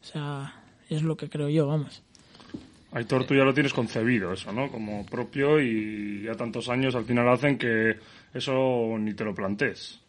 [0.00, 2.04] O sea, es lo que creo yo, vamos.
[2.92, 4.70] Aitor, tú ya lo tienes concebido eso, ¿no?
[4.70, 7.96] Como propio y ya tantos años al final hacen que
[8.32, 10.00] eso ni te lo plantees.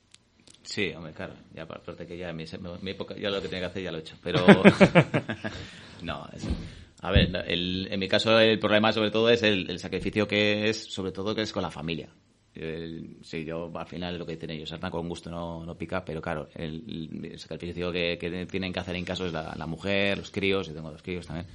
[0.64, 1.34] Sí, hombre, claro.
[1.54, 2.46] Ya, suerte que ya en mi,
[2.82, 4.16] mi época, ya lo que tenía que hacer ya lo he hecho.
[4.24, 4.38] Pero.
[6.04, 6.48] no, es-
[7.02, 10.68] a ver, el- en mi caso el problema sobre todo es el, el sacrificio que
[10.70, 12.10] es, sobre todo que es con la familia.
[12.56, 16.04] El- sí, yo al final lo que tiene ellos, sarna con gusto no, no pica,
[16.04, 19.68] pero claro, el, el sacrificio que, que tienen que hacer en caso es la, la
[19.68, 21.46] mujer, los críos, yo tengo dos críos también.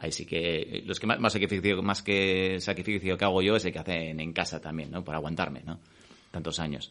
[0.00, 3.72] Ahí sí que, los que más, sacrificio, más que sacrificio que hago yo es el
[3.72, 5.04] que hacen en casa también, ¿no?
[5.04, 5.78] Por aguantarme, ¿no?
[6.30, 6.90] Tantos años.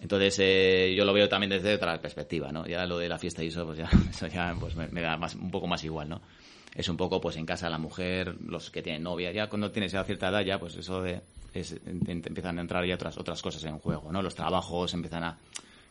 [0.00, 2.64] Entonces, eh, yo lo veo también desde otra perspectiva, ¿no?
[2.64, 5.34] Ya lo de la fiesta y eso, pues ya, eso ya pues me, da más,
[5.34, 6.22] un poco más igual, ¿no?
[6.76, 9.90] Es un poco, pues en casa la mujer, los que tienen novia, ya cuando tienes
[9.90, 11.20] ya cierta edad, ya pues eso de,
[11.52, 14.22] es, empiezan a entrar ya otras, otras cosas en juego, ¿no?
[14.22, 15.38] Los trabajos empiezan a,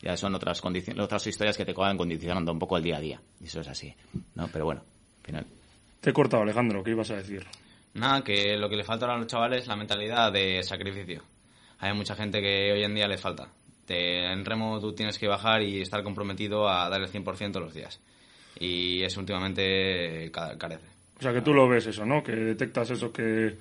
[0.01, 3.01] ya son otras condiciones, otras historias que te acaban condicionando un poco el día a
[3.01, 3.21] día.
[3.41, 3.93] Y eso es así,
[4.35, 4.47] ¿no?
[4.47, 4.81] Pero bueno,
[5.19, 5.56] al final.
[6.07, 7.45] Te he cortado, Alejandro, ¿qué ibas a decir?
[7.95, 11.21] Nada, que lo que le falta a los chavales es la mentalidad de sacrificio.
[11.79, 13.49] Hay mucha gente que hoy en día le falta.
[13.85, 17.65] Te- en remo tú tienes que bajar y estar comprometido a dar el 100% todos
[17.65, 17.99] los días.
[18.57, 20.85] Y eso últimamente ca- carece.
[21.19, 22.23] O sea, que tú lo ves eso, ¿no?
[22.23, 23.57] Que detectas eso que,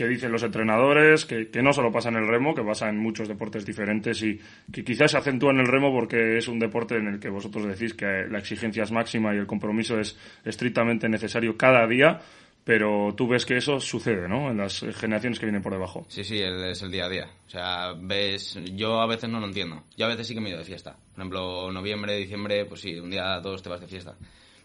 [0.00, 3.28] que dicen los entrenadores, que, no solo pasa en el remo, que pasa en muchos
[3.28, 4.40] deportes diferentes y
[4.72, 7.66] que quizás se acentúa en el remo porque es un deporte en el que vosotros
[7.66, 12.18] decís que la exigencia es máxima y el compromiso es estrictamente necesario cada día,
[12.64, 14.50] pero tú ves que eso sucede, ¿no?
[14.50, 16.06] En las generaciones que vienen por debajo.
[16.08, 17.28] Sí, sí, es el día a día.
[17.46, 19.82] O sea, ves, yo a veces no lo entiendo.
[19.98, 20.92] Yo a veces sí que me he ido de fiesta.
[20.92, 24.16] Por ejemplo, noviembre, diciembre, pues sí, un día todos te vas de fiesta.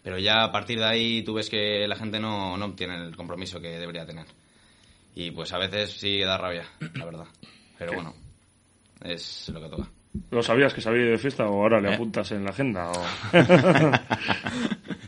[0.02, 3.14] Pero ya a partir de ahí tú ves que la gente no, no tiene el
[3.14, 4.24] compromiso que debería tener.
[5.16, 6.64] Y pues a veces sí da rabia,
[6.94, 7.24] la verdad.
[7.78, 8.14] Pero bueno,
[9.02, 9.88] es lo que toca.
[10.30, 11.94] ¿Lo sabías que se había ido de fiesta o ahora le ¿Eh?
[11.94, 12.90] apuntas en la agenda?
[12.90, 13.02] O...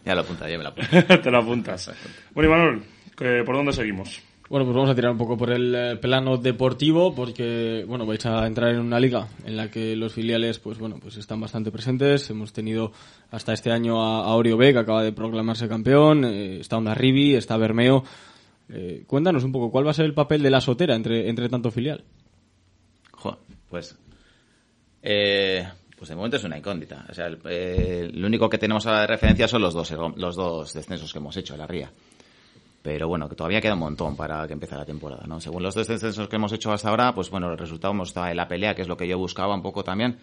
[0.05, 1.21] ya lo apunta, ya me lo apunto.
[1.23, 1.91] Te lo apuntas.
[2.35, 2.83] Bueno, Imanol,
[3.17, 4.21] ¿que- ¿por dónde seguimos?
[4.49, 8.25] Bueno, pues vamos a tirar un poco por el eh, plano deportivo porque, bueno, vais
[8.25, 11.71] a entrar en una liga en la que los filiales, pues bueno, pues están bastante
[11.71, 12.31] presentes.
[12.31, 12.93] Hemos tenido
[13.31, 16.95] hasta este año a, a Orio B, que acaba de proclamarse campeón, eh, está Onda
[16.95, 18.05] Rivi, está Bermeo.
[18.71, 21.49] Eh, cuéntanos un poco, ¿cuál va a ser el papel de la sotera entre, entre
[21.49, 22.05] tanto filial?
[23.69, 23.99] Pues.
[25.03, 27.05] eh, pues de momento es una incógnita.
[27.11, 30.37] O sea, el, eh, lo único que tenemos ahora de referencia son los dos, los
[30.37, 31.91] dos descensos que hemos hecho a la RIA.
[32.83, 35.41] Pero bueno, que todavía queda un montón para que empiece la temporada, ¿no?
[35.41, 38.37] Según los descensos que hemos hecho hasta ahora, pues bueno, el resultado hemos estado en
[38.37, 40.19] la pelea, que es lo que yo buscaba un poco también.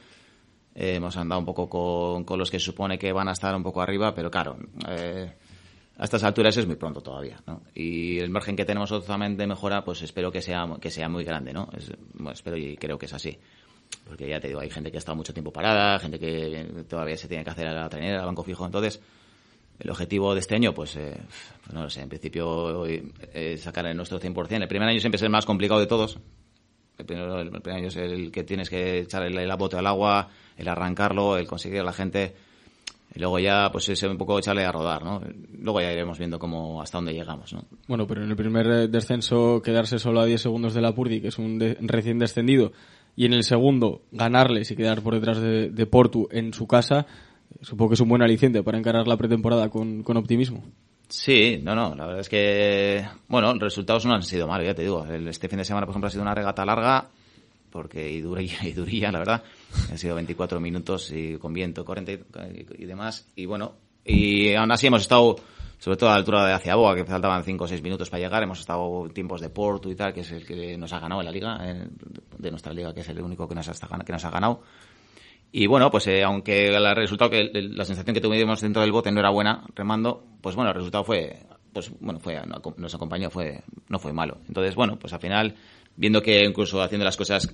[0.73, 3.63] Eh, hemos andado un poco con, con los que supone que van a estar un
[3.63, 4.57] poco arriba, pero claro,
[4.89, 5.33] eh,
[5.97, 7.61] a estas alturas es muy pronto todavía, ¿no?
[7.73, 11.53] Y el margen que tenemos de mejora, pues espero que sea, que sea muy grande,
[11.53, 11.69] ¿no?
[11.75, 13.37] Es- bueno, espero y creo que es así.
[14.07, 17.15] Porque ya te digo, hay gente que ha estado mucho tiempo parada, gente que todavía
[17.17, 18.65] se tiene que hacer a la trenera, al banco fijo.
[18.65, 18.99] Entonces,
[19.79, 21.15] el objetivo de este año, pues, eh,
[21.63, 24.61] pues no lo sé, en principio eh, sacar el nuestro 100%.
[24.63, 26.17] El primer año siempre es el más complicado de todos.
[26.97, 30.29] El primer, el primer año es el que tienes que echar el, el al agua,
[30.57, 32.35] el arrancarlo, el conseguir a la gente
[33.15, 35.21] Y luego ya, pues es un poco echarle a rodar, ¿no?
[35.57, 37.63] Luego ya iremos viendo cómo, hasta dónde llegamos, ¿no?
[37.87, 41.21] Bueno, pero en el primer eh, descenso quedarse solo a 10 segundos de la Purdi,
[41.21, 42.73] que es un de- recién descendido,
[43.15, 47.05] y en el segundo ganarles y quedar por detrás de, de Portu en su casa,
[47.61, 50.63] supongo que es un buen aliciente para encarar la pretemporada con, con optimismo.
[51.07, 54.73] Sí, no, no, la verdad es que, bueno, los resultados no han sido malos, ya
[54.75, 55.05] te digo.
[55.05, 57.07] Este fin de semana, por ejemplo, ha sido una regata larga,
[57.69, 59.43] porque y durilla, y durilla, la verdad.
[59.89, 62.23] Han sido 24 minutos y con viento, corriente
[62.77, 63.27] y, demás.
[63.35, 65.35] Y bueno, y aún así hemos estado,
[65.79, 68.23] sobre todo a la altura de hacia Boa, que faltaban 5 o 6 minutos para
[68.23, 71.21] llegar, hemos estado tiempos de Porto y tal, que es el que nos ha ganado
[71.21, 71.57] en la liga,
[72.37, 74.61] de nuestra liga, que es el único que nos ha, que nos ha ganado.
[75.51, 79.11] Y bueno, pues eh, aunque el resultado que la sensación que tuvimos dentro del bote
[79.11, 81.39] no era buena remando, pues bueno, el resultado fue
[81.71, 84.37] pues bueno, fue no- nos acompañó, fue no fue malo.
[84.47, 85.55] Entonces, bueno, pues al final
[85.95, 87.53] viendo que incluso haciendo las cosas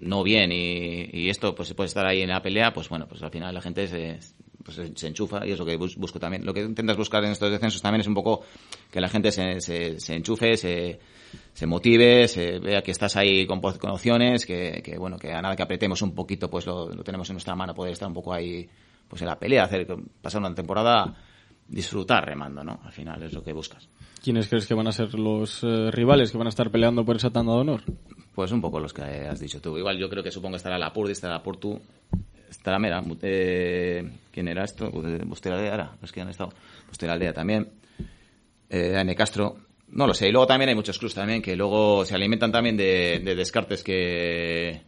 [0.00, 3.06] no bien y, y esto pues se puede estar ahí en la pelea, pues bueno,
[3.08, 4.18] pues al final la gente se
[4.62, 6.44] pues se, enchufa y es lo que bus- busco también.
[6.44, 8.42] Lo que intentas buscar en estos descensos también es un poco
[8.90, 11.00] que la gente se, se, se enchufe, se,
[11.54, 15.40] se motive, se vea que estás ahí con, con opciones, que, que bueno, que a
[15.40, 18.14] nada que apretemos un poquito, pues lo, lo tenemos en nuestra mano, poder estar un
[18.14, 18.68] poco ahí,
[19.08, 19.86] pues en la pelea, hacer,
[20.20, 21.14] pasar una temporada,
[21.70, 22.80] disfrutar remando, ¿no?
[22.84, 23.88] Al final es lo que buscas.
[24.22, 27.16] ¿Quiénes crees que van a ser los eh, rivales que van a estar peleando por
[27.16, 27.82] esa tanda de honor?
[28.34, 29.78] Pues un poco los que has dicho tú.
[29.78, 31.80] Igual yo creo que supongo que estará la Purdi, estará la Portu,
[32.50, 33.02] estará Mera.
[33.22, 34.90] eh, ¿Quién era esto?
[34.90, 36.52] Bustelaldea era, los que han estado.
[36.88, 37.68] Bustelaldea también.
[38.68, 39.56] Eh, Ane Castro.
[39.88, 40.28] No lo sé.
[40.28, 43.82] Y luego también hay muchos clubs también que luego se alimentan también de, de descartes
[43.82, 44.82] que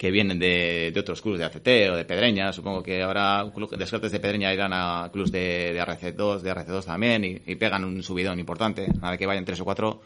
[0.00, 2.54] que vienen de, de otros clubes de ACT o de Pedreña.
[2.54, 3.44] Supongo que ahora
[3.76, 7.84] descartes de Pedreña irán a clubes de, de RC2, de RC2 también y, y pegan
[7.84, 8.86] un subidón importante.
[9.02, 10.00] A la que vayan tres o cuatro,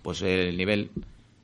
[0.00, 0.90] pues el nivel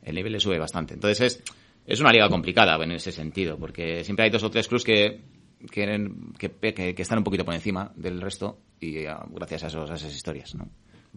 [0.04, 0.94] el nivel le sube bastante.
[0.94, 1.42] Entonces es,
[1.88, 5.20] es una liga complicada en ese sentido, porque siempre hay dos o tres clubes que,
[5.68, 9.66] que, que, que- que están un poquito por encima del resto y ah, gracias a,
[9.66, 10.54] esos, a esas historias.
[10.54, 10.68] ¿no?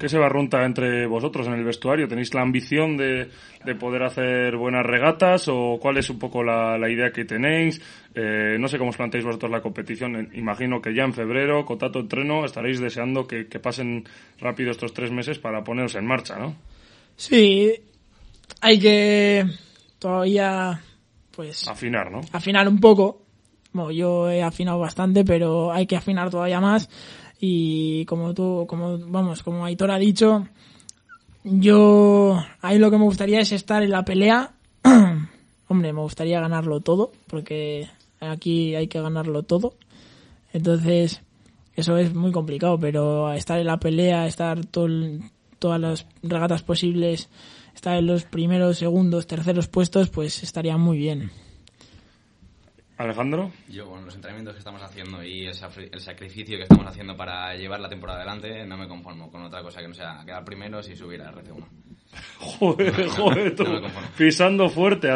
[0.02, 2.08] ¿Qué se barrunta entre vosotros en el vestuario?
[2.08, 3.30] ¿Tenéis la ambición de,
[3.64, 7.80] de poder hacer buenas regatas o cuál es un poco la, la idea que tenéis?
[8.16, 10.32] Eh, no sé cómo os planteáis vosotros la competición.
[10.34, 14.04] Imagino que ya en febrero, con tanto entreno, estaréis deseando que, que pasen
[14.40, 16.56] rápido estos tres meses para poneros en marcha, ¿no?
[17.16, 17.72] Sí,
[18.60, 19.46] hay que
[20.00, 20.82] todavía,
[21.30, 22.22] pues, Afinar, ¿no?
[22.32, 23.22] afinar un poco.
[23.72, 26.90] Bueno, yo he afinado bastante, pero hay que afinar todavía más.
[27.44, 30.48] Y como tú, como, vamos, como Aitor ha dicho,
[31.44, 34.52] yo, ahí lo que me gustaría es estar en la pelea.
[35.68, 37.90] Hombre, me gustaría ganarlo todo, porque
[38.20, 39.74] aquí hay que ganarlo todo.
[40.54, 41.24] Entonces,
[41.76, 44.88] eso es muy complicado, pero estar en la pelea, estar todo
[45.58, 47.30] todas las regatas posibles,
[47.74, 51.32] estar en los primeros, segundos, terceros puestos, pues estaría muy bien.
[53.02, 53.52] Alejandro.
[53.68, 55.56] Yo con los entrenamientos que estamos haciendo y el,
[55.92, 59.62] el sacrificio que estamos haciendo para llevar la temporada adelante, no me conformo con otra
[59.62, 61.66] cosa que no sea quedar primeros y subir a RC1.
[62.42, 63.88] Joder, joder, tú, No
[64.18, 65.10] pisando fuerte.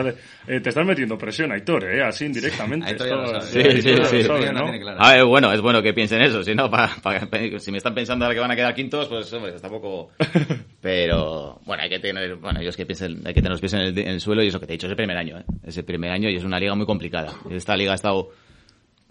[0.48, 2.04] eh, te estás metiendo presión, Aitor, ¿eh?
[2.04, 2.94] Así indirectamente.
[2.94, 4.28] Lo Sí, sí, sí.
[5.26, 7.20] bueno, es bueno que piensen eso, si no, pa- pa-
[7.60, 10.12] si me están pensando ahora que van a quedar quintos, pues hombre, está poco...
[10.82, 13.80] Pero, bueno, hay que tener, bueno, ellos que piensen, hay que tener los pies en
[13.82, 15.44] el, en el suelo y eso que te he dicho, es el primer año, ¿eh?
[15.66, 17.34] Es el primer año y es una liga muy complicada.
[17.50, 18.30] Esta liga ha estado,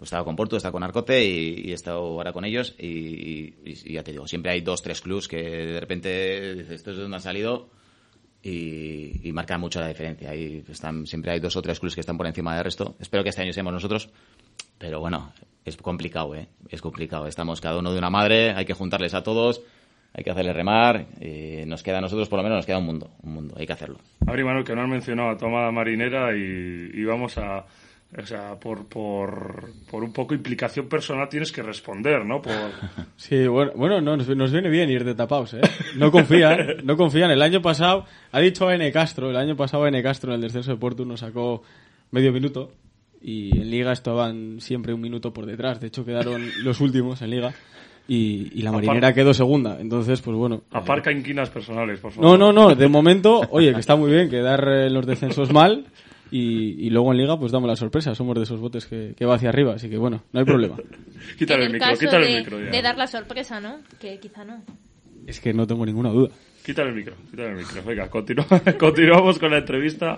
[0.05, 2.45] pues, he estado con Porto, he estado con Arcote y, y he estado ahora con
[2.45, 6.53] ellos y, y- y ya te digo, siempre hay dos, tres clubs que de repente
[6.55, 7.69] dices, esto es de donde han salido
[8.43, 10.35] y, marcan mucho la diferencia.
[10.35, 12.95] Y están, siempre hay dos o tres clubes que están por encima del resto.
[12.99, 14.09] Espero que este año seamos nosotros,
[14.77, 15.33] pero bueno,
[15.65, 16.47] es complicado, ¿eh?
[16.69, 17.27] Es complicado.
[17.27, 19.61] Estamos cada uno de una madre, hay que juntarles a todos,
[20.13, 22.85] hay que hacerles remar, y nos queda a nosotros por lo menos, nos queda un
[22.85, 23.97] mundo, un mundo, hay que hacerlo.
[24.27, 27.65] A ver, Manuel, que no has mencionado a tu amada marinera y, y vamos a...
[28.17, 32.41] O sea, por, por, por un poco implicación personal tienes que responder, ¿no?
[32.41, 32.53] Por,
[33.17, 35.61] Sí, bueno, bueno no, nos, nos viene bien ir de tapados, ¿eh?
[35.97, 37.31] No confían, no confían.
[37.31, 38.89] El año pasado, ha dicho N.
[38.91, 40.01] Castro, el año pasado N.
[40.01, 41.63] Castro en el descenso de Porto nos sacó
[42.11, 42.71] medio minuto
[43.21, 45.81] y en Liga estaban siempre un minuto por detrás.
[45.81, 47.53] De hecho, quedaron los últimos en Liga
[48.07, 49.77] y, y la marinera quedó segunda.
[49.79, 50.61] Entonces, pues bueno.
[50.71, 52.37] aparca inquinas personales, por favor.
[52.39, 55.85] No, no, no, de momento, oye, que está muy bien quedar en los descensos mal
[56.31, 58.15] y, y luego en Liga pues damos la sorpresa.
[58.15, 60.75] Somos de esos botes que, que va hacia arriba, así que bueno, no hay problema.
[61.37, 62.71] Quítale el micro, quítale de, el micro ya.
[62.71, 63.79] de dar la sorpresa, ¿no?
[63.99, 64.63] Que quizá no.
[65.27, 66.29] Es que no tengo ninguna duda.
[66.63, 67.83] Quítale el micro, quítale el micro.
[67.83, 70.17] Venga, continua- continuamos con la entrevista.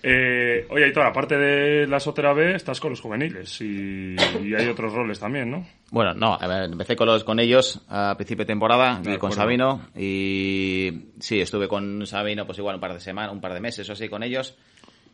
[0.00, 4.68] Eh, oye, Aitor, aparte de la Sotera B, estás con los juveniles y, y hay
[4.68, 5.66] otros roles también, ¿no?
[5.90, 9.32] Bueno, no, a ver, empecé con, los, con ellos a principio de temporada, y con.
[9.32, 13.60] Sabino, y sí, estuve con Sabino pues igual un par de semanas, un par de
[13.60, 14.56] meses o así con ellos,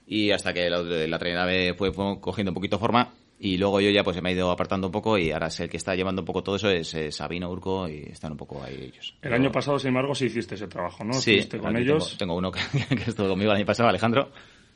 [0.06, 3.90] y hasta que la, la trainera me fue, cogiendo un poquito forma, Y luego yo
[3.90, 6.22] ya pues me he ido apartando un poco y ahora es el que está llevando
[6.22, 9.16] un poco todo eso es, es Sabino Urco y están un poco ahí ellos.
[9.22, 11.14] El año pasado, sin embargo, sí hiciste ese trabajo, ¿no?
[11.14, 12.16] Sí, Estuviste con ellos.
[12.16, 12.60] Tengo, tengo uno que,
[12.96, 14.30] que estuvo conmigo el año pasado, Alejandro.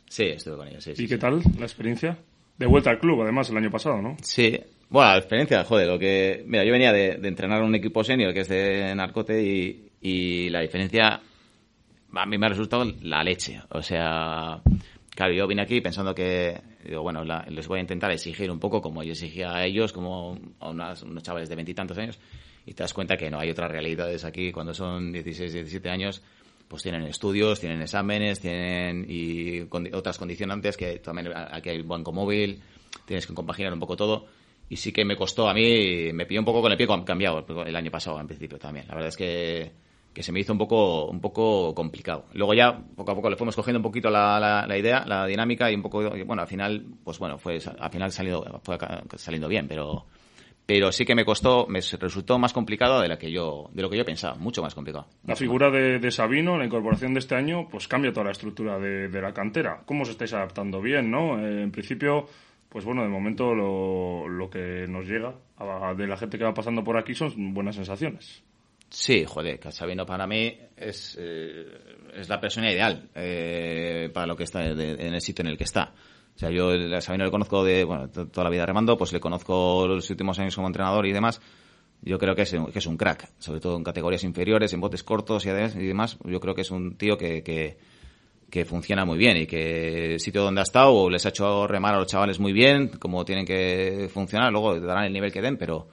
[0.07, 0.95] Sí, estuve con ellos, sí.
[0.97, 1.20] sí, ¿Y qué sí.
[1.20, 2.18] tal la experiencia?
[2.57, 4.16] De vuelta al club, además, el año pasado, ¿no?
[4.22, 4.59] Sí,
[4.89, 6.43] bueno, la experiencia, joder, lo que...
[6.47, 10.51] Mira, yo venía de, de entrenar un equipo senior que es de Narcote y, y
[10.51, 11.20] la diferencia
[12.14, 13.61] a mí me ha resultado la leche.
[13.70, 14.61] O sea,
[15.19, 18.61] claro, yo vine aquí pensando que, digo, bueno, la- les voy a intentar exigir un
[18.61, 22.21] poco como yo exigía a ellos, como a unas- unos chavales de veintitantos años,
[22.64, 26.23] y te das cuenta que no hay otras realidades aquí cuando son 16, 17 años.
[26.69, 32.12] Pues tienen estudios, tienen exámenes, tienen y condi- otras condicionantes que también aquí hay banco
[32.12, 32.61] móvil,
[33.07, 34.27] tienes que compaginar un poco todo.
[34.69, 37.05] Y sí que me costó a mí, me pilló un poco con el pie cam-
[37.05, 38.87] cambiado el año pasado, en principio también.
[38.87, 39.73] La verdad es que,
[40.19, 42.25] que se me hizo un poco, un poco complicado.
[42.33, 45.25] Luego ya, poco a poco, le fuimos cogiendo un poquito la, la, la idea, la
[45.27, 48.77] dinámica y un poco, y bueno, al final, pues bueno, fue, al final salido, fue
[49.16, 50.07] saliendo bien, pero,
[50.66, 53.89] pero sí que me costó, me resultó más complicado de, la que yo, de lo
[53.89, 55.07] que yo pensaba, mucho más complicado.
[55.25, 58.77] La figura de, de Sabino, la incorporación de este año, pues cambia toda la estructura
[58.81, 59.83] de, de la cantera.
[59.87, 61.39] ¿Cómo os estáis adaptando bien, no?
[61.39, 62.27] Eh, en principio,
[62.69, 66.55] pues bueno, de momento lo, lo que nos llega a- de la gente que va
[66.55, 68.43] pasando por aquí son buenas sensaciones.
[68.91, 71.66] Sí, joder, que Sabino para mí es, eh,
[72.14, 74.80] es la persona ideal eh, para lo que está en
[75.14, 75.93] el sitio en el que está.
[76.34, 79.12] O sea, yo a Sabino le conozco de bueno, to- toda la vida remando, pues
[79.12, 81.41] le conozco los últimos años como entrenador y demás.
[82.01, 84.80] Yo creo que es, un- que es un crack, sobre todo en categorías inferiores, en
[84.80, 86.16] botes cortos y demás.
[86.24, 87.76] Yo creo que es un tío que, que,
[88.49, 91.95] que funciona muy bien y que el sitio donde ha estado les ha hecho remar
[91.95, 94.51] a los chavales muy bien, como tienen que funcionar.
[94.51, 95.89] Luego darán el nivel que den, pero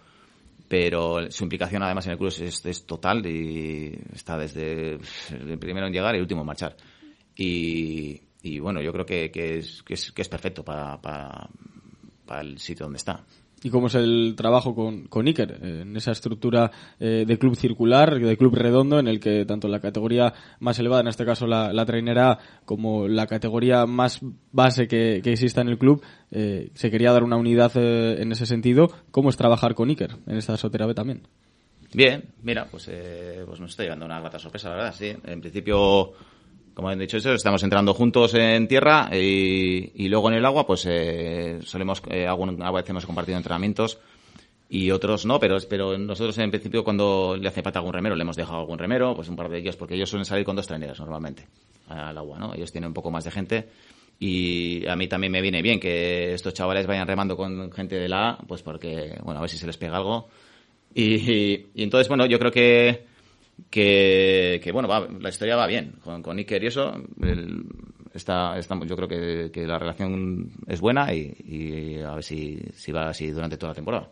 [0.68, 4.98] pero su implicación además en el club es, es- total y está desde
[5.32, 6.76] el primero en llegar y el último en marchar.
[7.36, 11.50] Y, y bueno, yo creo que, que, es, que, es, que es perfecto para, para,
[12.26, 13.24] para el sitio donde está.
[13.66, 15.60] ¿Y cómo es el trabajo con, con Iker?
[15.60, 19.68] eh, En esa estructura eh, de club circular, de club redondo, en el que tanto
[19.68, 24.20] la categoría más elevada, en este caso la, la trainera, como la categoría más
[24.52, 28.32] base que, que exista en el club, eh, se quería dar una unidad eh, en
[28.32, 28.92] ese sentido.
[29.10, 31.28] ¿Cómo es trabajar con Iker en esta Sotera B también?
[31.92, 35.12] Bien, mira, pues, eh, pues nos está llevando una grata sorpresa, la verdad, sí.
[35.24, 36.12] En principio,
[36.76, 40.68] como han dicho eso, estamos entrando juntos en tierra y, y luego en el agua,
[40.68, 43.98] pues eh, solemos, eh, alguna vez hemos compartido entrenamientos
[44.70, 48.24] y otros no, pero, pero nosotros en principio cuando le hace falta algún remero, le
[48.24, 50.68] hemos dejado algún remero, pues un par de ellos, porque ellos suelen salir con dos
[50.68, 51.48] traineras normalmente
[51.88, 52.54] al agua, ¿no?
[52.54, 53.70] Ellos tienen un poco más de gente
[54.20, 58.10] y a mí también me viene bien que estos chavales vayan remando con gente de
[58.10, 60.28] la A, pues porque, bueno, a ver si se les pega algo.
[60.94, 63.06] Y, y- y entonces, bueno, yo creo que,
[63.70, 66.94] que, que, bueno, va- la historia va bien con, con Iker y eso.
[67.22, 67.64] el-
[68.14, 72.60] está, estamos, yo creo que, que la relación es buena y, y a ver si,
[72.74, 74.10] si va así durante toda la temporada.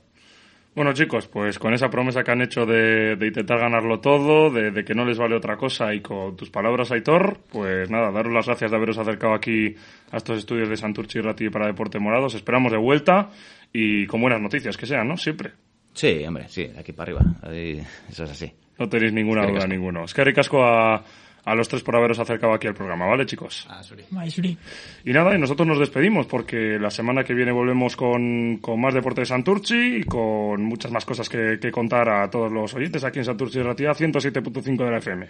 [0.75, 4.71] Bueno, chicos, pues con esa promesa que han hecho de, de intentar ganarlo todo, de,
[4.71, 8.33] de que no les vale otra cosa y con tus palabras, Aitor, pues nada, daros
[8.33, 9.75] las gracias de haberos acercado aquí
[10.11, 12.33] a estos estudios de Santurchi y Rati para Deporte Morados.
[12.33, 13.29] Esperamos de vuelta
[13.71, 15.15] y con buenas noticias que sean, ¿no?
[15.15, 15.51] Siempre.
[15.93, 17.35] Sí, hombre, sí, aquí para arriba.
[17.43, 18.51] Ahí- eso es así.
[18.79, 20.05] No tenéis ninguna duda, ninguno.
[20.05, 21.03] Es que ricasco a,
[21.45, 23.67] a los tres por haberos acercado aquí al programa, ¿vale, chicos?
[24.11, 24.57] Maisuri.
[25.05, 28.93] Y nada, y nosotros nos despedimos porque la semana que viene volvemos con, con más
[28.93, 33.03] deporte de Santurchi y con muchas más cosas que, que contar a todos los oyentes
[33.03, 35.27] aquí en Santurchi Ratia 107.5 de la FM.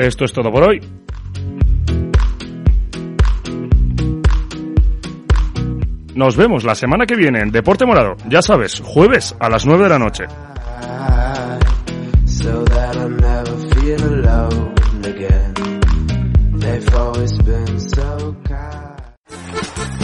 [0.00, 0.80] Esto es todo por hoy.
[6.14, 8.16] Nos vemos la semana que viene en Deporte Morado.
[8.26, 10.24] Ya sabes, jueves a las 9 de la noche.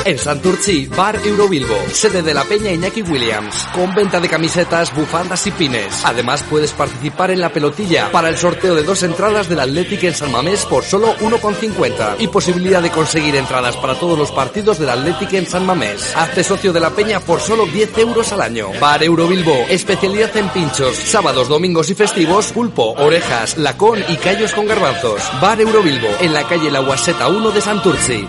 [0.07, 5.44] En Santurchi, Bar Eurobilbo, sede de la Peña Iñaki Williams, con venta de camisetas, bufandas
[5.48, 6.04] y pines.
[6.04, 10.14] Además puedes participar en la pelotilla para el sorteo de dos entradas del Athletic en
[10.14, 14.90] San Mamés por solo 1,50 y posibilidad de conseguir entradas para todos los partidos del
[14.90, 16.14] Athletic en San Mamés.
[16.14, 18.68] Hazte socio de la Peña por solo 10 euros al año.
[18.80, 24.68] Bar Eurobilbo, especialidad en pinchos, sábados, domingos y festivos, pulpo, orejas, lacón y callos con
[24.68, 25.20] garbanzos.
[25.40, 28.28] Bar Eurobilbo, en la calle La Guaseta 1 de Santurchi.